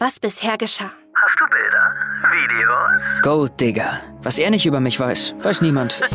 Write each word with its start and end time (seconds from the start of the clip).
was 0.00 0.18
bisher 0.18 0.56
geschah. 0.56 0.90
Hast 1.14 1.38
du 1.38 1.44
Bilder? 1.46 1.92
Videos? 2.32 3.22
Gold 3.22 3.60
Digger. 3.60 4.00
Was 4.22 4.38
er 4.38 4.50
nicht 4.50 4.64
über 4.64 4.80
mich 4.80 4.98
weiß, 4.98 5.34
weiß 5.42 5.60
niemand. 5.62 6.00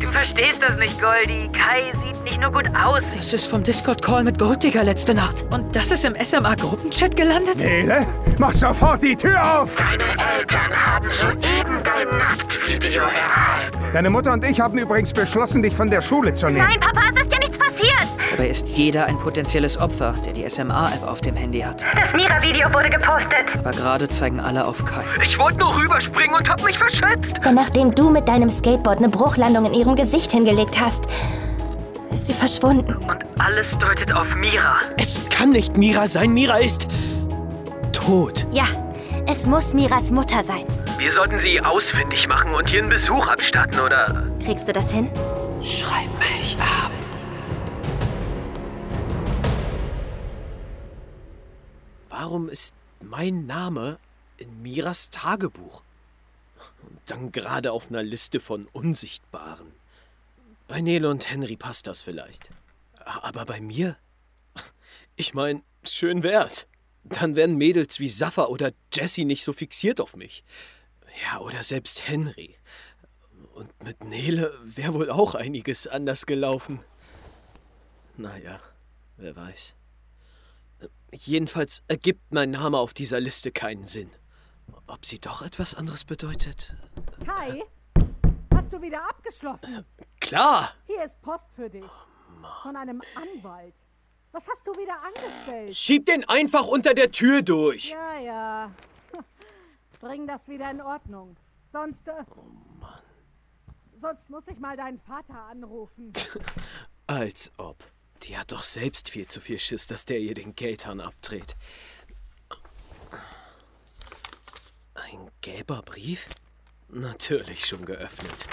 Du 0.00 0.08
verstehst 0.08 0.60
das 0.62 0.76
nicht, 0.78 1.00
Goldie. 1.00 1.48
Kai 1.52 1.92
sieht 2.02 2.20
nicht 2.24 2.40
nur 2.40 2.50
gut 2.50 2.68
aus. 2.76 3.14
Das 3.14 3.32
ist 3.32 3.46
vom 3.46 3.62
Discord-Call 3.62 4.24
mit 4.24 4.36
Gold 4.38 4.62
Digger 4.62 4.82
letzte 4.82 5.14
Nacht. 5.14 5.46
Und 5.50 5.74
das 5.76 5.92
ist 5.92 6.04
im 6.04 6.14
SMA-Gruppenchat 6.16 7.14
gelandet? 7.16 7.62
Nele, 7.62 8.06
mach 8.38 8.52
sofort 8.52 9.02
die 9.02 9.14
Tür 9.14 9.40
auf! 9.40 9.70
Deine 9.76 10.02
Eltern 10.38 10.86
haben 10.86 11.08
soeben 11.08 11.82
dein 11.84 12.18
Nacktvideo 12.18 13.02
erhalten. 13.02 13.92
Deine 13.92 14.10
Mutter 14.10 14.32
und 14.32 14.44
ich 14.44 14.60
haben 14.60 14.76
übrigens 14.76 15.12
beschlossen, 15.12 15.62
dich 15.62 15.74
von 15.76 15.88
der 15.88 16.02
Schule 16.02 16.34
zu 16.34 16.46
nehmen. 16.46 16.58
Nein, 16.66 16.80
Papa, 16.80 17.00
es 17.14 17.22
ist 17.22 17.32
ja. 17.32 17.41
Dabei 18.42 18.50
ist 18.50 18.76
jeder 18.76 19.04
ein 19.04 19.16
potenzielles 19.18 19.78
Opfer, 19.78 20.16
der 20.26 20.32
die 20.32 20.50
SMA-App 20.50 21.06
auf 21.06 21.20
dem 21.20 21.36
Handy 21.36 21.60
hat. 21.60 21.84
Das 21.94 22.12
Mira-Video 22.12 22.72
wurde 22.72 22.90
gepostet. 22.90 23.56
Aber 23.56 23.70
gerade 23.70 24.08
zeigen 24.08 24.40
alle 24.40 24.64
auf 24.64 24.84
Kai. 24.84 25.04
Ich 25.24 25.38
wollte 25.38 25.58
nur 25.58 25.80
rüberspringen 25.80 26.34
und 26.34 26.50
hab 26.50 26.60
mich 26.64 26.76
verschätzt. 26.76 27.36
Denn 27.44 27.54
nachdem 27.54 27.94
du 27.94 28.10
mit 28.10 28.26
deinem 28.26 28.50
Skateboard 28.50 28.98
eine 28.98 29.10
Bruchlandung 29.10 29.66
in 29.66 29.74
ihrem 29.74 29.94
Gesicht 29.94 30.32
hingelegt 30.32 30.80
hast, 30.80 31.04
ist 32.12 32.26
sie 32.26 32.34
verschwunden. 32.34 32.96
Und 33.08 33.24
alles 33.38 33.78
deutet 33.78 34.12
auf 34.12 34.34
Mira. 34.34 34.74
Es 34.96 35.20
kann 35.30 35.50
nicht 35.50 35.76
Mira 35.76 36.08
sein. 36.08 36.34
Mira 36.34 36.56
ist 36.56 36.88
tot. 37.92 38.48
Ja, 38.50 38.66
es 39.28 39.46
muss 39.46 39.72
Miras 39.72 40.10
Mutter 40.10 40.42
sein. 40.42 40.64
Wir 40.98 41.12
sollten 41.12 41.38
sie 41.38 41.60
ausfindig 41.60 42.26
machen 42.26 42.52
und 42.54 42.70
hier 42.70 42.80
einen 42.80 42.90
Besuch 42.90 43.28
abstatten, 43.28 43.78
oder? 43.78 44.26
Kriegst 44.44 44.66
du 44.66 44.72
das 44.72 44.90
hin? 44.90 45.08
Schreib 45.62 46.08
Warum 52.24 52.48
ist 52.48 52.76
mein 53.00 53.46
Name 53.46 53.98
in 54.36 54.62
Miras 54.62 55.10
Tagebuch? 55.10 55.82
Und 56.82 57.00
dann 57.06 57.32
gerade 57.32 57.72
auf 57.72 57.88
einer 57.88 58.04
Liste 58.04 58.38
von 58.38 58.68
Unsichtbaren. 58.68 59.72
Bei 60.68 60.80
Nele 60.80 61.10
und 61.10 61.28
Henry 61.28 61.56
passt 61.56 61.88
das 61.88 62.02
vielleicht. 62.02 62.48
Aber 63.22 63.44
bei 63.44 63.60
mir? 63.60 63.96
Ich 65.16 65.34
mein, 65.34 65.64
schön 65.82 66.22
wär's. 66.22 66.68
Dann 67.02 67.34
wären 67.34 67.56
Mädels 67.56 67.98
wie 67.98 68.08
Safa 68.08 68.44
oder 68.44 68.70
Jessie 68.92 69.24
nicht 69.24 69.42
so 69.42 69.52
fixiert 69.52 70.00
auf 70.00 70.14
mich. 70.14 70.44
Ja, 71.24 71.40
oder 71.40 71.64
selbst 71.64 72.06
Henry. 72.06 72.54
Und 73.54 73.82
mit 73.82 74.04
Nele 74.04 74.56
wäre 74.62 74.94
wohl 74.94 75.10
auch 75.10 75.34
einiges 75.34 75.88
anders 75.88 76.24
gelaufen. 76.24 76.84
Naja, 78.16 78.60
wer 79.16 79.34
weiß. 79.34 79.74
Jedenfalls 81.12 81.82
ergibt 81.88 82.32
mein 82.32 82.50
Name 82.50 82.78
auf 82.78 82.94
dieser 82.94 83.20
Liste 83.20 83.52
keinen 83.52 83.84
Sinn. 83.84 84.10
Ob 84.86 85.04
sie 85.04 85.18
doch 85.20 85.42
etwas 85.42 85.74
anderes 85.74 86.04
bedeutet? 86.04 86.76
Kai, 87.24 87.62
hast 88.54 88.72
du 88.72 88.80
wieder 88.80 89.06
abgeschlossen? 89.08 89.84
Klar! 90.20 90.72
Hier 90.86 91.04
ist 91.04 91.20
Post 91.22 91.44
für 91.54 91.68
dich. 91.68 91.84
Von 92.62 92.76
einem 92.76 93.02
Anwalt. 93.14 93.74
Was 94.32 94.42
hast 94.48 94.66
du 94.66 94.72
wieder 94.72 94.96
angestellt? 95.02 95.76
Schieb 95.76 96.06
den 96.06 96.26
einfach 96.28 96.66
unter 96.66 96.94
der 96.94 97.10
Tür 97.10 97.42
durch! 97.42 97.90
Ja, 97.90 98.18
ja. 98.18 98.72
Bring 100.00 100.26
das 100.26 100.48
wieder 100.48 100.70
in 100.70 100.80
Ordnung. 100.80 101.36
Sonst. 101.72 102.08
Äh, 102.08 102.12
Oh 102.34 102.42
Mann. 102.80 103.00
sonst 104.00 104.28
muss 104.30 104.48
ich 104.48 104.58
mal 104.58 104.76
deinen 104.76 104.98
Vater 105.00 105.34
anrufen. 105.50 106.12
Als 107.06 107.52
ob. 107.58 107.76
Die 108.24 108.38
hat 108.38 108.52
doch 108.52 108.62
selbst 108.62 109.08
viel 109.08 109.26
zu 109.26 109.40
viel 109.40 109.58
Schiss, 109.58 109.86
dass 109.86 110.06
der 110.06 110.20
ihr 110.20 110.34
den 110.34 110.54
Geldhahn 110.54 111.00
abdreht. 111.00 111.56
Ein 114.94 115.30
gelber 115.40 115.82
Brief? 115.82 116.28
Natürlich 116.88 117.66
schon 117.66 117.84
geöffnet. 117.84 118.46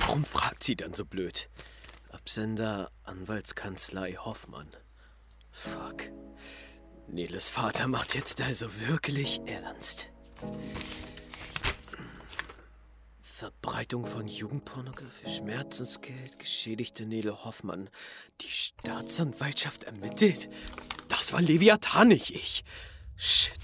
Warum 0.00 0.24
fragt 0.24 0.62
sie 0.62 0.76
dann 0.76 0.94
so 0.94 1.04
blöd? 1.04 1.48
Absender 2.10 2.90
Anwaltskanzlei 3.02 4.14
Hoffmann. 4.14 4.70
Fuck. 5.50 6.10
Neles 7.08 7.50
Vater 7.50 7.88
macht 7.88 8.14
jetzt 8.14 8.40
also 8.40 8.68
wirklich 8.86 9.40
ernst. 9.46 10.08
Verbreitung 13.36 14.06
von 14.06 14.28
Jugendpornografie, 14.28 15.28
Schmerzensgeld, 15.28 16.38
geschädigte 16.38 17.04
Nele 17.04 17.44
Hoffmann. 17.44 17.90
Die 18.40 18.48
Staatsanwaltschaft 18.48 19.82
ermittelt? 19.82 20.48
Das 21.08 21.32
war 21.32 21.42
Leviathan, 21.42 22.06
nicht 22.06 22.30
ich. 22.30 22.64
Shit. 23.16 23.58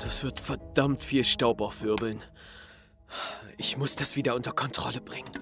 Das 0.00 0.22
wird 0.22 0.38
verdammt 0.38 1.02
viel 1.02 1.24
Staub 1.24 1.62
aufwirbeln. 1.62 2.22
Ich 3.56 3.78
muss 3.78 3.96
das 3.96 4.16
wieder 4.16 4.34
unter 4.34 4.52
Kontrolle 4.52 5.00
bringen. 5.00 5.32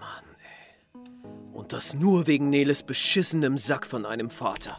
Mann, 0.00 0.24
ey. 0.40 1.52
Und 1.52 1.74
das 1.74 1.92
nur 1.92 2.26
wegen 2.26 2.48
Neles 2.48 2.82
beschissenem 2.82 3.58
Sack 3.58 3.86
von 3.86 4.06
einem 4.06 4.30
Vater. 4.30 4.78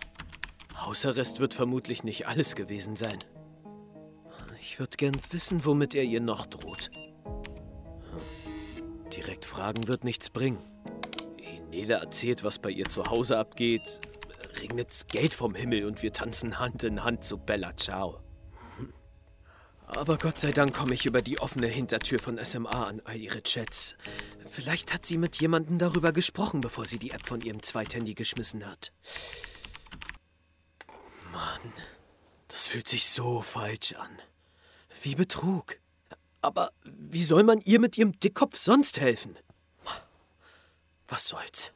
Hausarrest 0.75 1.39
wird 1.39 1.53
vermutlich 1.53 2.03
nicht 2.03 2.25
alles 2.25 2.55
gewesen 2.55 2.95
sein. 2.95 3.19
Ich 4.77 4.79
würde 4.79 4.97
gern 4.97 5.19
wissen, 5.31 5.65
womit 5.65 5.95
er 5.95 6.03
ihr 6.03 6.21
noch 6.21 6.45
droht. 6.45 6.91
Hm. 6.93 7.09
Direkt 9.09 9.43
fragen 9.43 9.87
wird 9.87 10.03
nichts 10.03 10.29
bringen. 10.29 10.59
Nele 11.71 11.95
erzählt, 11.95 12.43
was 12.43 12.59
bei 12.59 12.69
ihr 12.69 12.87
zu 12.87 13.05
Hause 13.05 13.39
abgeht, 13.39 13.99
regnet's 14.61 15.07
Geld 15.07 15.33
vom 15.33 15.55
Himmel 15.55 15.85
und 15.85 16.03
wir 16.03 16.13
tanzen 16.13 16.59
Hand 16.59 16.83
in 16.83 17.03
Hand 17.03 17.23
zu 17.23 17.39
Bella 17.39 17.75
Ciao. 17.75 18.21
Hm. 18.77 18.93
Aber 19.87 20.19
Gott 20.19 20.39
sei 20.39 20.51
Dank 20.51 20.75
komme 20.75 20.93
ich 20.93 21.07
über 21.07 21.23
die 21.23 21.39
offene 21.39 21.65
Hintertür 21.65 22.19
von 22.19 22.37
SMA 22.45 22.69
an 22.69 23.01
all 23.03 23.17
ihre 23.17 23.41
Chats. 23.41 23.95
Vielleicht 24.47 24.93
hat 24.93 25.07
sie 25.07 25.17
mit 25.17 25.41
jemandem 25.41 25.79
darüber 25.79 26.11
gesprochen, 26.11 26.61
bevor 26.61 26.85
sie 26.85 26.99
die 26.99 27.09
App 27.09 27.25
von 27.25 27.41
ihrem 27.41 27.63
Zweithandy 27.63 28.13
geschmissen 28.13 28.67
hat. 28.67 28.93
Mann, 31.31 31.73
das 32.47 32.67
fühlt 32.67 32.87
sich 32.87 33.07
so 33.07 33.41
falsch 33.41 33.93
an. 33.93 34.21
Wie 35.01 35.15
Betrug. 35.15 35.79
Aber 36.41 36.71
wie 36.83 37.23
soll 37.23 37.43
man 37.43 37.61
ihr 37.61 37.79
mit 37.79 37.97
ihrem 37.97 38.17
Dickkopf 38.19 38.57
sonst 38.57 38.99
helfen? 38.99 39.37
Was 41.07 41.27
soll's? 41.27 41.71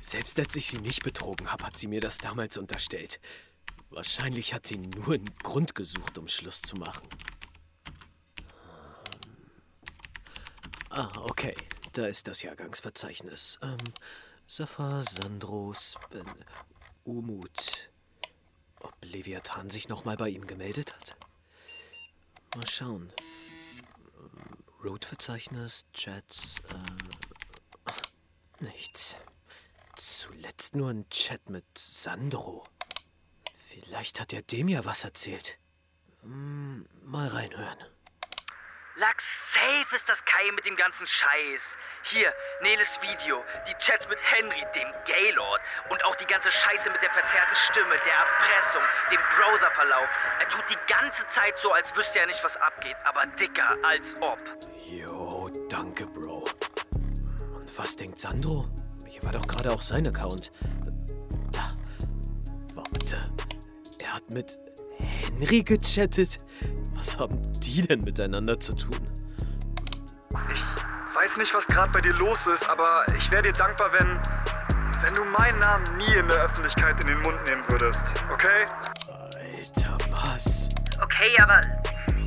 Selbst 0.00 0.38
als 0.38 0.54
ich 0.56 0.68
sie 0.68 0.78
nicht 0.78 1.02
betrogen 1.02 1.50
habe, 1.50 1.66
hat 1.66 1.78
sie 1.78 1.86
mir 1.86 2.00
das 2.00 2.18
damals 2.18 2.56
unterstellt. 2.56 3.20
Wahrscheinlich 3.90 4.54
hat 4.54 4.66
sie 4.66 4.76
nur 4.76 5.14
einen 5.14 5.34
Grund 5.42 5.74
gesucht, 5.74 6.18
um 6.18 6.28
Schluss 6.28 6.62
zu 6.62 6.76
machen. 6.76 7.06
Ah, 10.90 11.10
okay. 11.22 11.54
Da 11.92 12.06
ist 12.06 12.28
das 12.28 12.42
Jahrgangsverzeichnis. 12.42 13.58
Ähm, 13.62 13.76
Safa, 14.46 15.02
Sandro, 15.02 15.72
Sven, 15.72 16.44
Umut. 17.04 17.90
Ob 18.80 18.94
Leviathan 19.02 19.70
sich 19.70 19.88
nochmal 19.88 20.16
bei 20.16 20.28
ihm 20.28 20.46
gemeldet 20.46 20.94
hat? 20.94 21.16
Mal 22.58 22.66
schauen. 22.66 23.12
Road-Verzeichnis, 24.82 25.86
Chats, 25.92 26.56
äh, 26.72 28.64
nichts. 28.64 29.14
Zuletzt 29.94 30.74
nur 30.74 30.90
ein 30.90 31.08
Chat 31.08 31.50
mit 31.50 31.64
Sandro. 31.78 32.64
Vielleicht 33.54 34.18
hat 34.20 34.32
er 34.32 34.42
dem 34.42 34.66
ja 34.66 34.84
was 34.84 35.04
erzählt. 35.04 35.60
Hm, 36.22 36.88
mal 37.04 37.28
reinhören. 37.28 37.78
Lachs, 38.98 39.52
safe 39.54 39.94
ist 39.94 40.08
das 40.08 40.24
Kai 40.24 40.50
mit 40.56 40.66
dem 40.66 40.74
ganzen 40.74 41.06
Scheiß. 41.06 41.78
Hier, 42.02 42.34
Neles 42.62 42.98
Video, 43.00 43.44
die 43.68 43.74
Chats 43.74 44.08
mit 44.08 44.18
Henry, 44.18 44.60
dem 44.74 44.88
Gaylord 45.04 45.60
und 45.90 46.04
auch 46.04 46.16
die 46.16 46.26
ganze 46.26 46.50
Scheiße 46.50 46.90
mit 46.90 47.00
der 47.00 47.10
verzerrten 47.12 47.54
Stimme, 47.54 47.94
der 48.04 48.14
Erpressung, 48.14 48.82
dem 49.12 49.20
Browserverlauf. 49.36 50.08
Er 50.40 50.48
tut 50.48 50.64
die 50.68 50.92
ganze 50.92 51.24
Zeit 51.28 51.56
so, 51.60 51.70
als 51.70 51.94
wüsste 51.94 52.18
er 52.18 52.26
nicht, 52.26 52.42
was 52.42 52.56
abgeht, 52.56 52.96
aber 53.04 53.24
dicker 53.38 53.76
als 53.84 54.20
ob. 54.20 54.38
Jo, 54.82 55.48
danke, 55.68 56.04
Bro. 56.04 56.48
Und 57.54 57.78
was 57.78 57.94
denkt 57.94 58.18
Sandro? 58.18 58.68
Hier 59.06 59.22
war 59.22 59.30
doch 59.30 59.46
gerade 59.46 59.70
auch 59.70 59.82
sein 59.82 60.08
Account. 60.08 60.50
Da. 61.52 61.72
Warte. 62.74 63.30
Er 64.00 64.14
hat 64.14 64.28
mit 64.30 64.58
Henry 64.98 65.62
gechattet? 65.62 66.38
Was 66.98 67.16
haben 67.16 67.40
die 67.60 67.82
denn 67.82 68.00
miteinander 68.00 68.58
zu 68.58 68.74
tun? 68.74 68.98
Ich 70.52 70.62
weiß 71.14 71.36
nicht, 71.36 71.54
was 71.54 71.64
gerade 71.66 71.92
bei 71.92 72.00
dir 72.00 72.12
los 72.14 72.48
ist, 72.48 72.68
aber 72.68 73.06
ich 73.16 73.30
wäre 73.30 73.42
dir 73.42 73.52
dankbar, 73.52 73.92
wenn, 73.92 74.20
wenn 75.02 75.14
du 75.14 75.24
meinen 75.24 75.60
Namen 75.60 75.96
nie 75.96 76.12
in 76.18 76.26
der 76.26 76.42
Öffentlichkeit 76.42 77.00
in 77.00 77.06
den 77.06 77.20
Mund 77.20 77.38
nehmen 77.46 77.62
würdest, 77.68 78.14
okay? 78.32 78.66
Alter, 79.06 79.96
was? 80.10 80.68
Okay, 81.00 81.36
aber 81.40 81.60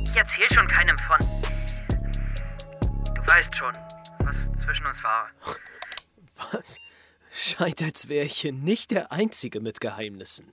ich 0.04 0.16
erzähl 0.16 0.50
schon 0.50 0.66
keinem 0.68 0.96
von. 0.98 1.18
Du 3.14 3.26
weißt 3.26 3.54
schon, 3.54 3.72
was 4.20 4.64
zwischen 4.64 4.86
uns 4.86 5.02
war. 5.04 5.28
Was? 6.52 6.78
Scheint, 7.30 7.82
als 7.82 8.08
wäre 8.08 8.24
ich 8.24 8.40
hier 8.40 8.52
nicht 8.52 8.90
der 8.90 9.12
Einzige 9.12 9.60
mit 9.60 9.80
Geheimnissen. 9.80 10.52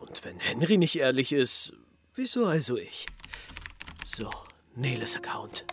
Und 0.00 0.14
Und 0.14 0.24
wenn 0.24 0.38
Henry 0.38 0.76
nicht 0.76 0.96
ehrlich 0.96 1.32
ist, 1.32 1.72
wieso 2.14 2.46
also 2.46 2.76
ich? 2.76 3.06
So, 4.04 4.30
Neles 4.76 5.16
Account. 5.16 5.64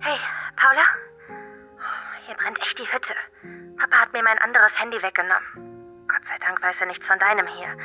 Hey, 0.00 0.18
Paula? 0.56 0.86
Hier 2.26 2.34
brennt 2.36 2.58
echt 2.60 2.78
die 2.78 2.90
Hütte. 2.90 3.14
Papa 3.76 3.96
hat 3.96 4.12
mir 4.14 4.22
mein 4.22 4.38
anderes 4.38 4.80
Handy 4.80 5.00
weggenommen. 5.02 6.06
Gott 6.08 6.24
sei 6.24 6.38
Dank 6.38 6.62
weiß 6.62 6.80
er 6.80 6.86
nichts 6.86 7.06
von 7.06 7.18
deinem 7.18 7.46
hier. 7.46 7.76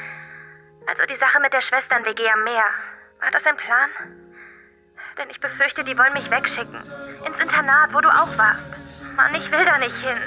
Also 0.88 1.06
die 1.06 1.18
Sache 1.18 1.42
mit 1.42 1.52
der 1.54 1.60
Schwestern-WG 1.60 2.30
am 2.30 2.46
Meer. 2.46 2.64
War 3.20 3.32
das 3.32 3.46
ein 3.46 3.58
Plan? 3.58 3.90
Denn 5.18 5.30
ich 5.30 5.42
befürchte, 5.42 5.84
die 5.84 5.98
wollen 5.98 6.14
mich 6.14 6.32
wegschicken. 6.32 6.76
Ins 7.26 7.40
Internat, 7.40 7.94
wo 7.94 8.00
du 8.00 8.08
auch 8.08 8.38
warst. 8.38 8.70
Mann, 9.16 9.36
ich 9.36 9.52
will 9.52 9.66
da 9.66 9.78
nicht 9.78 9.98
hin. 9.98 10.18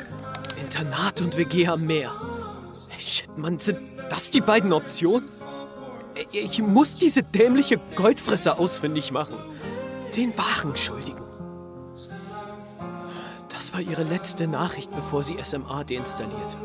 Internat 0.56 1.22
und 1.22 1.38
WG 1.38 1.66
am 1.68 1.86
Meer. 1.86 2.12
Shit, 2.98 3.38
Mann, 3.38 3.58
sind 3.58 3.98
das 4.10 4.30
die 4.30 4.42
beiden 4.42 4.74
Optionen? 4.74 5.30
Ich 6.32 6.60
muss 6.60 6.96
diese 6.96 7.22
dämliche 7.22 7.78
Goldfresser 7.96 8.58
ausfindig 8.58 9.10
machen. 9.12 9.38
Den 10.16 10.36
wahren 10.36 10.76
Schuldigen. 10.76 11.22
Das 13.48 13.72
war 13.72 13.80
ihre 13.80 14.02
letzte 14.04 14.46
Nachricht, 14.48 14.90
bevor 14.90 15.22
sie 15.22 15.36
SMA 15.42 15.84
deinstalliert. 15.84 16.56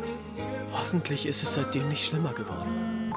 Hoffentlich 0.71 1.25
ist 1.25 1.43
es 1.43 1.53
seitdem 1.55 1.89
nicht 1.89 2.05
schlimmer 2.05 2.33
geworden. 2.33 3.11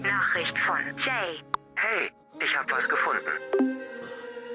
Nachricht 0.00 0.58
von 0.58 0.76
Jay. 0.96 1.42
Hey, 1.74 2.10
ich 2.42 2.56
hab 2.56 2.70
was 2.70 2.88
gefunden. 2.88 3.76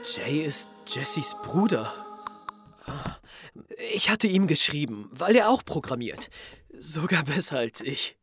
Jay 0.06 0.42
ist 0.42 0.70
Jessys 0.88 1.36
Bruder. 1.44 1.94
Ah, 2.86 3.18
Ich 3.94 4.10
hatte 4.10 4.28
ihm 4.28 4.48
geschrieben, 4.48 5.10
weil 5.12 5.36
er 5.36 5.50
auch 5.50 5.64
programmiert. 5.64 6.30
Sogar 6.78 7.24
besser 7.24 7.60
als 7.60 7.82
ich. 7.82 8.18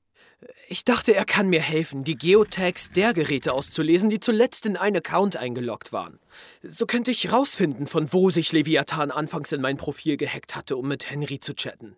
Ich 0.68 0.84
dachte, 0.84 1.14
er 1.14 1.24
kann 1.24 1.48
mir 1.48 1.60
helfen, 1.60 2.04
die 2.04 2.16
Geotags 2.16 2.90
der 2.90 3.12
Geräte 3.12 3.52
auszulesen, 3.52 4.08
die 4.08 4.20
zuletzt 4.20 4.64
in 4.64 4.76
einen 4.76 4.96
Account 4.96 5.36
eingeloggt 5.36 5.92
waren. 5.92 6.18
So 6.62 6.86
könnte 6.86 7.10
ich 7.10 7.32
rausfinden, 7.32 7.86
von 7.86 8.12
wo 8.12 8.30
sich 8.30 8.52
Leviathan 8.52 9.10
anfangs 9.10 9.52
in 9.52 9.60
mein 9.60 9.76
Profil 9.76 10.16
gehackt 10.16 10.56
hatte, 10.56 10.76
um 10.76 10.88
mit 10.88 11.10
Henry 11.10 11.40
zu 11.40 11.54
chatten. 11.54 11.96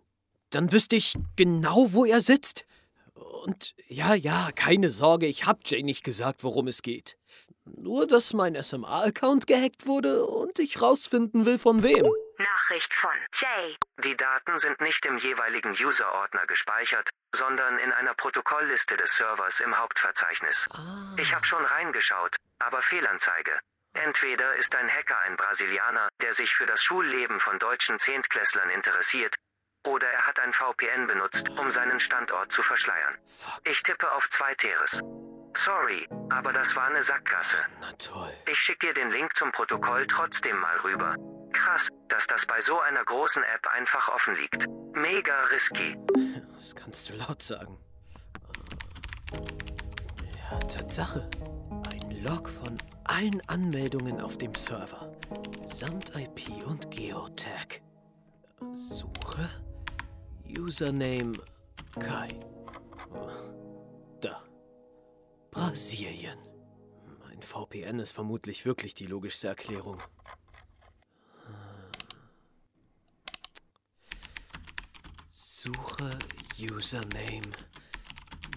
Dann 0.49 0.71
wüsste 0.71 0.95
ich 0.95 1.15
genau, 1.35 1.93
wo 1.93 2.05
er 2.05 2.21
sitzt. 2.21 2.65
Und 3.43 3.75
ja, 3.87 4.13
ja, 4.13 4.49
keine 4.53 4.89
Sorge, 4.89 5.25
ich 5.25 5.45
hab 5.45 5.59
Jay 5.65 5.83
nicht 5.83 6.03
gesagt, 6.03 6.43
worum 6.43 6.67
es 6.67 6.81
geht. 6.81 7.17
Nur, 7.65 8.07
dass 8.07 8.33
mein 8.33 8.61
SMA-Account 8.61 9.47
gehackt 9.47 9.87
wurde 9.87 10.25
und 10.25 10.59
ich 10.59 10.81
rausfinden 10.81 11.45
will, 11.45 11.57
von 11.57 11.81
wem. 11.81 12.05
Nachricht 12.37 12.93
von 12.93 13.11
Jay. 13.33 13.77
Die 13.97 14.15
Daten 14.15 14.57
sind 14.59 14.81
nicht 14.81 15.05
im 15.05 15.17
jeweiligen 15.17 15.71
User-Ordner 15.71 16.45
gespeichert, 16.47 17.09
sondern 17.33 17.77
in 17.79 17.91
einer 17.93 18.13
Protokollliste 18.13 18.97
des 18.97 19.15
Servers 19.15 19.59
im 19.59 19.77
Hauptverzeichnis. 19.77 20.67
Ich 21.17 21.33
habe 21.33 21.45
schon 21.45 21.63
reingeschaut, 21.65 22.35
aber 22.59 22.81
Fehlanzeige. 22.81 23.59
Entweder 23.93 24.55
ist 24.55 24.75
ein 24.75 24.89
Hacker 24.89 25.19
ein 25.19 25.37
Brasilianer, 25.37 26.09
der 26.21 26.33
sich 26.33 26.53
für 26.55 26.65
das 26.65 26.83
Schulleben 26.83 27.39
von 27.39 27.59
deutschen 27.59 27.99
Zehntklässlern 27.99 28.69
interessiert, 28.71 29.35
oder 29.85 30.07
er 30.09 30.25
hat 30.25 30.39
ein 30.39 30.53
VPN 30.53 31.07
benutzt, 31.07 31.49
um 31.49 31.69
seinen 31.69 31.99
Standort 31.99 32.51
zu 32.51 32.63
verschleiern. 32.63 33.17
Ich 33.65 33.83
tippe 33.83 34.11
auf 34.11 34.29
zweiteres. 34.29 35.01
Sorry, 35.55 36.07
aber 36.31 36.51
das 36.53 36.75
war 36.75 36.85
eine 36.85 37.03
Sackgasse. 37.03 37.57
Na 37.79 37.91
toll. 37.93 38.33
Ich 38.47 38.57
schicke 38.57 38.87
dir 38.87 38.93
den 38.93 39.11
Link 39.11 39.35
zum 39.35 39.51
Protokoll 39.51 40.07
trotzdem 40.07 40.57
mal 40.57 40.77
rüber. 40.79 41.15
Krass, 41.53 41.89
dass 42.09 42.27
das 42.27 42.45
bei 42.45 42.59
so 42.61 42.79
einer 42.79 43.03
großen 43.03 43.43
App 43.43 43.67
einfach 43.67 44.09
offen 44.09 44.35
liegt. 44.35 44.67
Mega 44.95 45.43
risky. 45.45 45.95
Das 46.53 46.75
kannst 46.75 47.09
du 47.09 47.15
laut 47.15 47.41
sagen. 47.41 47.77
Ja, 50.51 50.59
Tatsache. 50.59 51.29
Ein 51.89 52.23
Log 52.23 52.47
von 52.47 52.77
allen 53.03 53.41
Anmeldungen 53.49 54.21
auf 54.21 54.37
dem 54.37 54.55
Server. 54.55 55.11
Samt 55.65 56.15
IP 56.15 56.65
und 56.65 56.89
Geotag. 56.91 57.81
Suche. 58.73 59.49
Username 60.47 61.33
Kai. 61.99 62.27
Da. 64.21 64.43
Brasilien. 65.51 66.37
Mein 67.19 67.41
VPN 67.41 67.99
ist 67.99 68.11
vermutlich 68.13 68.65
wirklich 68.65 68.93
die 68.95 69.07
logischste 69.07 69.47
Erklärung. 69.47 70.01
Suche 75.63 76.17
Username 76.59 77.53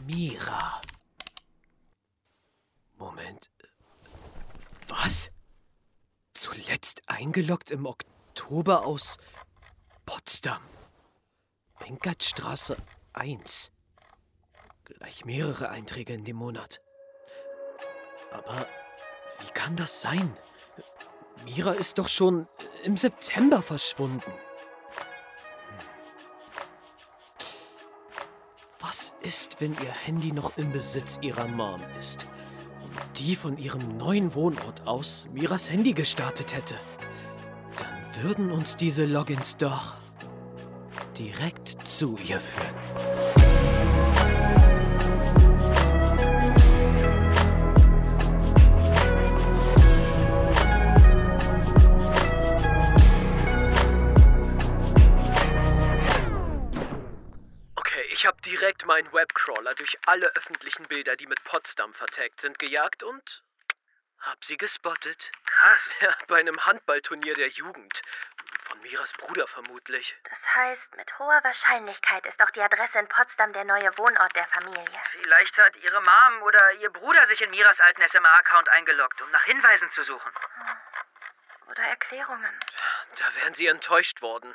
Mira. 0.06 0.81
Moment. 2.97 3.49
Was? 4.88 5.31
Zuletzt 6.35 7.03
eingeloggt 7.06 7.70
im 7.70 7.87
Oktober 7.87 8.85
aus 8.85 9.19
Potsdam. 10.05 10.61
Benkertstraße 11.79 12.76
1. 13.12 13.70
Gleich 14.82 15.25
mehrere 15.25 15.69
Einträge 15.69 16.12
in 16.12 16.25
dem 16.25 16.38
Monat. 16.38 16.81
Aber 18.32 18.67
wie 19.38 19.52
kann 19.55 19.76
das 19.76 20.00
sein? 20.00 20.37
Mira 21.44 21.70
ist 21.70 21.99
doch 21.99 22.09
schon 22.09 22.49
im 22.82 22.97
September 22.97 23.62
verschwunden. 23.62 24.32
Ist, 29.37 29.61
wenn 29.61 29.73
ihr 29.85 29.93
Handy 29.93 30.33
noch 30.33 30.56
im 30.56 30.73
Besitz 30.73 31.19
ihrer 31.21 31.47
Mom 31.47 31.81
ist? 32.00 32.27
Und 32.83 33.19
die 33.19 33.37
von 33.37 33.59
ihrem 33.59 33.99
neuen 33.99 34.35
Wohnort 34.35 34.87
aus 34.87 35.27
Miras 35.31 35.71
Handy 35.71 35.93
gestartet 35.93 36.56
hätte? 36.56 36.75
Dann 37.79 38.25
würden 38.25 38.50
uns 38.50 38.77
diese 38.77 39.05
Logins 39.05 39.59
doch 39.59 39.94
direkt 41.19 41.87
zu 41.87 42.17
ihr 42.27 42.41
führen. 42.41 43.06
Meinen 58.97 59.13
Webcrawler 59.13 59.75
durch 59.75 59.99
alle 60.07 60.27
öffentlichen 60.37 60.85
Bilder, 60.89 61.17
die 61.17 61.27
mit 61.27 61.45
Potsdam 61.45 61.93
vertagt 61.93 62.41
sind, 62.41 62.59
gejagt 62.59 63.03
und 63.03 63.43
hab 64.21 64.43
sie 64.43 64.57
gespottet. 64.57 65.31
Krass. 65.45 65.81
Ja, 66.00 66.15
bei 66.29 66.41
einem 66.41 66.65
Handballturnier 66.65 67.35
der 67.35 67.49
Jugend. 67.49 68.00
Von 68.61 68.81
Miras 68.81 69.12
Bruder 69.12 69.47
vermutlich. 69.47 70.17
Das 70.25 70.55
heißt, 70.55 70.97
mit 70.97 71.19
hoher 71.19 71.45
Wahrscheinlichkeit 71.45 72.25
ist 72.25 72.41
auch 72.43 72.49
die 72.50 72.62
Adresse 72.62 72.99
in 72.99 73.07
Potsdam 73.09 73.53
der 73.53 73.65
neue 73.65 73.97
Wohnort 73.99 74.35
der 74.35 74.47
Familie. 74.47 75.03
Vielleicht 75.11 75.59
hat 75.59 75.76
ihre 75.76 76.00
Mom 76.00 76.43
oder 76.43 76.73
ihr 76.81 76.91
Bruder 76.91 77.26
sich 77.26 77.43
in 77.43 77.50
Miras 77.50 77.81
alten 77.81 78.00
SMA-Account 78.09 78.71
eingeloggt, 78.71 79.21
um 79.21 79.31
nach 79.31 79.45
Hinweisen 79.45 79.91
zu 79.91 80.05
suchen. 80.05 80.33
Oder 81.69 81.83
Erklärungen. 81.83 82.61
Da 83.17 83.43
wären 83.43 83.53
sie 83.53 83.67
enttäuscht 83.67 84.23
worden. 84.23 84.55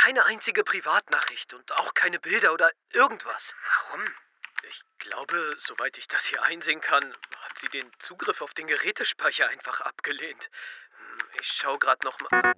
Keine 0.00 0.24
einzige 0.26 0.62
Privatnachricht 0.62 1.54
und 1.54 1.72
auch 1.72 1.92
keine 1.92 2.20
Bilder 2.20 2.52
oder 2.52 2.70
irgendwas. 2.92 3.56
Warum? 3.88 4.04
Ich 4.68 4.80
glaube, 4.98 5.56
soweit 5.58 5.98
ich 5.98 6.06
das 6.06 6.24
hier 6.24 6.40
einsehen 6.44 6.80
kann, 6.80 7.04
hat 7.42 7.58
sie 7.58 7.68
den 7.68 7.90
Zugriff 7.98 8.40
auf 8.40 8.54
den 8.54 8.68
Gerätespeicher 8.68 9.48
einfach 9.48 9.80
abgelehnt. 9.80 10.50
Hm, 10.96 11.18
Ich 11.40 11.48
schau 11.48 11.76
grad 11.78 12.04
noch 12.04 12.16
mal. 12.20 12.54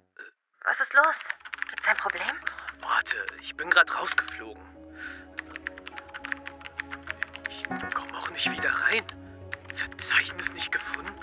Was 0.65 0.81
ist 0.81 0.93
los? 0.93 1.15
Gibt's 1.69 1.87
ein 1.87 1.97
Problem? 1.97 2.39
Warte, 2.81 3.25
ich 3.41 3.55
bin 3.55 3.71
grad 3.71 3.91
rausgeflogen. 3.95 4.63
Ich 7.49 7.63
komme 7.95 8.15
auch 8.19 8.29
nicht 8.29 8.51
wieder 8.51 8.69
rein. 8.69 9.03
Verzeichnis 9.73 10.53
nicht 10.53 10.71
gefunden? 10.71 11.15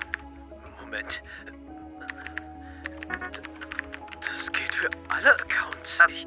Moment. 0.80 1.22
Das 4.20 4.50
gilt 4.50 4.74
für 4.74 4.90
alle 5.08 5.32
Accounts. 5.34 5.57
Ich, 6.08 6.26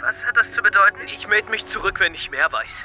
Was 0.00 0.22
hat 0.24 0.36
das 0.36 0.52
zu 0.52 0.62
bedeuten? 0.62 1.08
ich 1.08 1.26
melde 1.28 1.50
mich 1.50 1.64
zurück, 1.64 1.98
wenn 1.98 2.12
ich 2.12 2.30
mehr 2.30 2.52
weiß. 2.52 2.84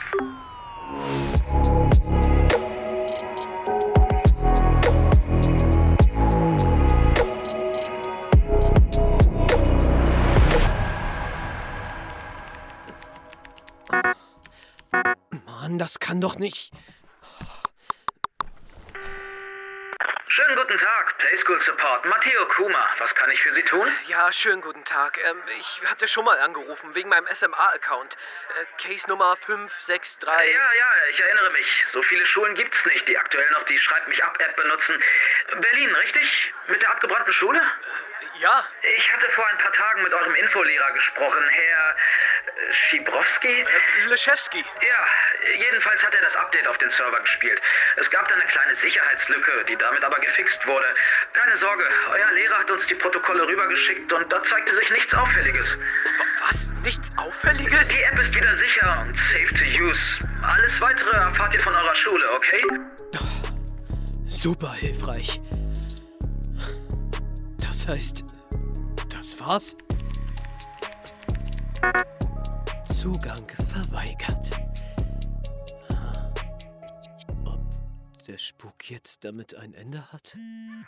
Mann, 15.45 15.77
das 15.77 15.99
kann 15.99 16.21
doch 16.21 16.37
nicht. 16.37 16.71
Schönen 20.27 20.55
Tag, 21.23 21.29
Playschool 21.29 21.59
Support. 21.61 22.05
Matteo 22.05 22.45
Kuma, 22.47 22.89
was 22.97 23.15
kann 23.15 23.29
ich 23.31 23.41
für 23.41 23.53
Sie 23.53 23.63
tun? 23.63 23.89
Ja, 24.07 24.31
schönen 24.33 24.61
guten 24.61 24.83
Tag. 24.83 25.17
Ähm, 25.29 25.41
ich 25.59 25.81
hatte 25.89 26.07
schon 26.07 26.25
mal 26.25 26.37
angerufen 26.39 26.93
wegen 26.95 27.09
meinem 27.09 27.27
SMA-Account. 27.27 28.15
Äh, 28.61 28.65
Case 28.81 29.07
Nummer 29.09 29.35
563. 29.37 30.27
Ja, 30.27 30.73
ja, 30.73 30.91
ich 31.11 31.19
erinnere 31.19 31.49
mich. 31.51 31.85
So 31.87 32.01
viele 32.03 32.25
Schulen 32.25 32.55
gibt's 32.55 32.85
nicht, 32.85 33.07
die 33.07 33.17
aktuell 33.17 33.49
noch 33.51 33.63
die 33.63 33.79
Schreib 33.79 34.07
mich 34.07 34.23
ab 34.23 34.37
App 34.39 34.55
benutzen. 34.55 35.01
Berlin, 35.61 35.95
richtig? 35.95 36.53
Mit 36.67 36.81
der 36.81 36.91
abgebrannten 36.91 37.33
Schule? 37.33 37.59
Äh, 37.59 38.39
ja. 38.41 38.65
Ich 38.97 39.13
hatte 39.13 39.29
vor 39.31 39.47
ein 39.47 39.57
paar 39.59 39.73
Tagen 39.73 40.03
mit 40.03 40.13
eurem 40.13 40.35
Infolehrer 40.35 40.91
gesprochen, 40.91 41.47
Herr 41.49 41.95
Schibrowski? 42.71 43.61
Äh, 43.61 44.05
Leschewski. 44.07 44.63
Ja, 44.81 45.07
jedenfalls 45.57 46.03
hat 46.03 46.13
er 46.15 46.21
das 46.21 46.35
Update 46.35 46.67
auf 46.67 46.77
den 46.77 46.89
Server 46.89 47.19
gespielt. 47.19 47.61
Es 47.97 48.09
gab 48.09 48.27
da 48.27 48.35
eine 48.35 48.45
kleine 48.45 48.75
Sicherheitslücke, 48.75 49.65
die 49.67 49.75
damit 49.75 50.03
aber 50.03 50.19
gefixt 50.19 50.65
wurde. 50.65 50.85
Keine 51.33 51.55
Sorge, 51.57 51.87
euer 52.11 52.31
Lehrer 52.31 52.57
hat 52.57 52.71
uns 52.71 52.87
die 52.87 52.95
Protokolle 52.95 53.45
rübergeschickt 53.47 54.11
und 54.11 54.31
da 54.31 54.41
zeigte 54.43 54.75
sich 54.75 54.89
nichts 54.91 55.13
Auffälliges. 55.13 55.77
Was? 56.47 56.73
Nichts 56.83 57.11
Auffälliges? 57.17 57.89
Die 57.89 58.01
App 58.01 58.19
ist 58.19 58.35
wieder 58.35 58.55
sicher 58.57 59.03
und 59.07 59.17
safe 59.17 59.53
to 59.53 59.83
use. 59.83 60.19
Alles 60.43 60.79
weitere 60.81 61.11
erfahrt 61.11 61.53
ihr 61.53 61.61
von 61.61 61.73
eurer 61.73 61.95
Schule, 61.95 62.31
okay? 62.33 62.63
Super 64.25 64.73
hilfreich. 64.73 65.39
Das 67.57 67.87
heißt, 67.87 68.23
das 69.09 69.39
war's? 69.39 69.77
Zugang 73.03 73.45
verweigert. 73.69 74.49
der 78.29 78.37
Spuk 78.37 78.89
jetzt 78.89 79.25
damit 79.25 79.55
ein 79.55 79.73
Ende 79.73 80.09
hat? 80.13 80.35
Ähm, 80.37 80.85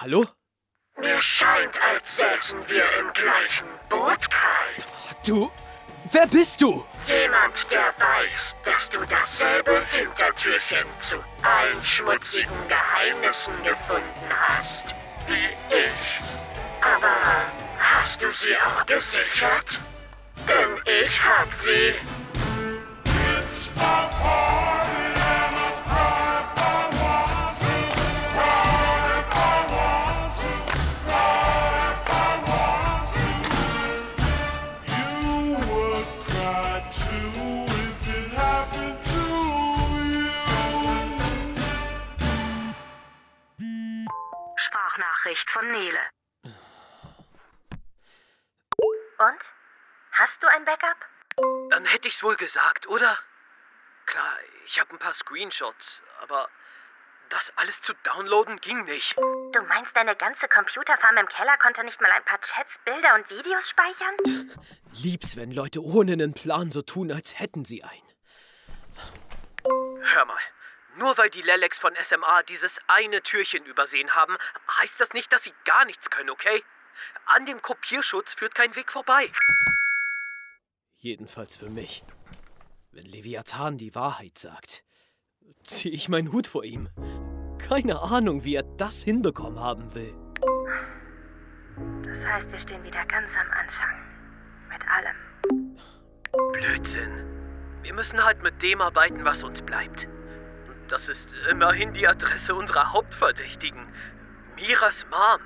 hallo? 0.00 0.24
Mir 0.96 1.20
scheint, 1.20 1.78
als 1.82 2.16
säßen 2.16 2.66
wir 2.66 2.82
im 2.98 3.12
gleichen 3.12 3.68
Boot, 3.90 4.30
Kai. 4.30 4.82
Du. 5.26 5.52
Wer 6.12 6.26
bist 6.28 6.62
du? 6.62 6.86
Jemand, 7.06 7.70
der 7.70 7.92
weiß, 7.98 8.56
dass 8.64 8.88
du 8.88 9.04
dasselbe 9.04 9.84
Hintertürchen 9.90 10.86
zu 10.98 11.16
allen 11.42 11.82
schmutzigen 11.82 12.68
Geheimnissen 12.68 13.52
gefunden 13.62 14.30
hast, 14.30 14.94
wie 15.26 15.50
ich. 15.68 16.20
Aber 16.80 17.52
hast 18.02 18.20
du 18.20 18.32
sie 18.32 18.56
auch 18.56 18.84
gesichert? 18.86 19.78
Denn 20.48 20.72
ich 21.04 21.24
hab 21.24 21.54
sie. 21.54 21.94
Sprachnachricht 44.56 45.48
von 45.50 45.70
Nele. 45.70 46.00
Und? 49.22 49.42
Hast 50.62 50.66
du 50.66 50.70
ein 50.70 50.78
Backup? 50.78 51.70
Dann 51.70 51.84
hätte 51.86 52.08
ich's 52.08 52.22
wohl 52.22 52.36
gesagt, 52.36 52.86
oder? 52.86 53.18
Klar, 54.06 54.38
ich 54.66 54.78
habe 54.80 54.90
ein 54.92 54.98
paar 54.98 55.12
Screenshots, 55.12 56.02
aber 56.20 56.48
das 57.30 57.52
alles 57.56 57.80
zu 57.82 57.94
downloaden 58.04 58.60
ging 58.60 58.84
nicht. 58.84 59.16
Du 59.16 59.62
meinst, 59.68 59.96
deine 59.96 60.14
ganze 60.16 60.48
Computerfarm 60.48 61.16
im 61.16 61.28
Keller 61.28 61.56
konnte 61.58 61.82
nicht 61.84 62.00
mal 62.00 62.10
ein 62.10 62.24
paar 62.24 62.40
Chats, 62.40 62.78
Bilder 62.84 63.14
und 63.14 63.30
Videos 63.30 63.68
speichern? 63.68 64.16
Lieb's, 64.92 65.36
wenn 65.36 65.52
Leute 65.52 65.82
ohne 65.82 66.12
einen 66.12 66.34
Plan 66.34 66.70
so 66.70 66.82
tun, 66.82 67.10
als 67.10 67.38
hätten 67.38 67.64
sie 67.64 67.82
einen. 67.82 68.12
Hör 70.02 70.24
mal, 70.26 70.40
nur 70.96 71.16
weil 71.16 71.30
die 71.30 71.42
Lelex 71.42 71.78
von 71.78 71.94
SMA 71.96 72.42
dieses 72.42 72.80
eine 72.88 73.22
Türchen 73.22 73.64
übersehen 73.64 74.14
haben, 74.14 74.36
heißt 74.80 75.00
das 75.00 75.12
nicht, 75.12 75.32
dass 75.32 75.44
sie 75.44 75.54
gar 75.64 75.84
nichts 75.86 76.10
können, 76.10 76.30
okay? 76.30 76.62
An 77.26 77.46
dem 77.46 77.62
Kopierschutz 77.62 78.34
führt 78.34 78.54
kein 78.54 78.76
Weg 78.76 78.92
vorbei. 78.92 79.32
Jedenfalls 81.02 81.56
für 81.56 81.68
mich. 81.68 82.04
Wenn 82.92 83.06
Leviathan 83.06 83.76
die 83.76 83.92
Wahrheit 83.96 84.38
sagt, 84.38 84.84
ziehe 85.64 85.92
ich 85.92 86.08
meinen 86.08 86.30
Hut 86.30 86.46
vor 86.46 86.62
ihm. 86.62 86.90
Keine 87.58 88.00
Ahnung, 88.00 88.44
wie 88.44 88.54
er 88.54 88.62
das 88.62 89.02
hinbekommen 89.02 89.58
haben 89.58 89.92
will. 89.96 90.14
Das 92.04 92.24
heißt, 92.24 92.52
wir 92.52 92.58
stehen 92.60 92.84
wieder 92.84 93.04
ganz 93.06 93.32
am 93.32 93.50
Anfang. 93.50 93.96
Mit 94.68 94.88
allem. 94.88 95.76
Blödsinn. 96.52 97.10
Wir 97.82 97.94
müssen 97.94 98.24
halt 98.24 98.44
mit 98.44 98.62
dem 98.62 98.80
arbeiten, 98.80 99.24
was 99.24 99.42
uns 99.42 99.60
bleibt. 99.60 100.06
Und 100.68 100.92
das 100.92 101.08
ist 101.08 101.34
immerhin 101.50 101.92
die 101.92 102.06
Adresse 102.06 102.54
unserer 102.54 102.92
Hauptverdächtigen. 102.92 103.88
Miras 104.54 105.04
Mom. 105.10 105.40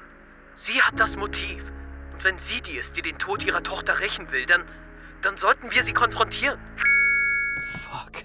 Sie 0.54 0.82
hat 0.82 1.00
das 1.00 1.16
Motiv. 1.16 1.72
Und 2.12 2.25
wenn 2.25 2.38
sie 2.38 2.60
die 2.60 2.76
ist, 2.76 2.98
die 2.98 3.02
den 3.02 3.16
Tod 3.16 3.42
ihrer 3.42 3.62
Tochter 3.62 4.00
rächen 4.00 4.30
will, 4.32 4.44
dann, 4.44 4.66
dann 5.23 5.37
sollten 5.37 5.70
wir 5.73 5.82
sie 5.82 5.92
konfrontieren. 5.92 6.61
Fuck. 7.90 8.25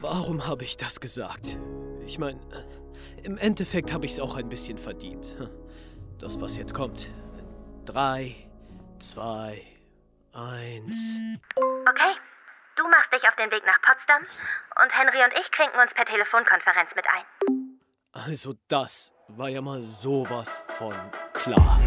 Warum 0.00 0.46
habe 0.46 0.64
ich 0.64 0.76
das 0.76 1.00
gesagt? 1.00 1.58
Ich 2.06 2.18
meine, 2.18 2.40
im 3.22 3.36
Endeffekt 3.38 3.92
habe 3.92 4.06
ich 4.06 4.12
es 4.12 4.20
auch 4.20 4.36
ein 4.36 4.48
bisschen 4.48 4.78
verdient. 4.78 5.36
Das, 6.18 6.40
was 6.40 6.56
jetzt 6.56 6.74
kommt. 6.74 7.08
Drei, 7.84 8.34
zwei, 8.98 9.62
eins. 10.32 11.16
Okay, 11.88 12.14
du 12.76 12.88
machst 12.88 13.12
dich 13.12 13.28
auf 13.28 13.34
den 13.36 13.50
Weg 13.50 13.64
nach 13.66 13.80
Potsdam 13.82 14.22
und 14.82 14.98
Henry 14.98 15.22
und 15.24 15.32
ich 15.40 15.50
klinken 15.50 15.80
uns 15.80 15.94
per 15.94 16.04
Telefonkonferenz 16.04 16.94
mit 16.94 17.06
ein. 17.06 17.48
Also 18.12 18.54
das 18.68 19.12
war 19.28 19.48
ja 19.48 19.60
mal 19.60 19.82
sowas 19.82 20.64
von 20.70 20.94
klar. 21.32 21.80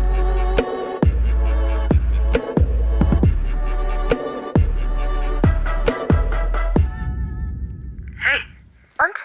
Und? 9.04 9.16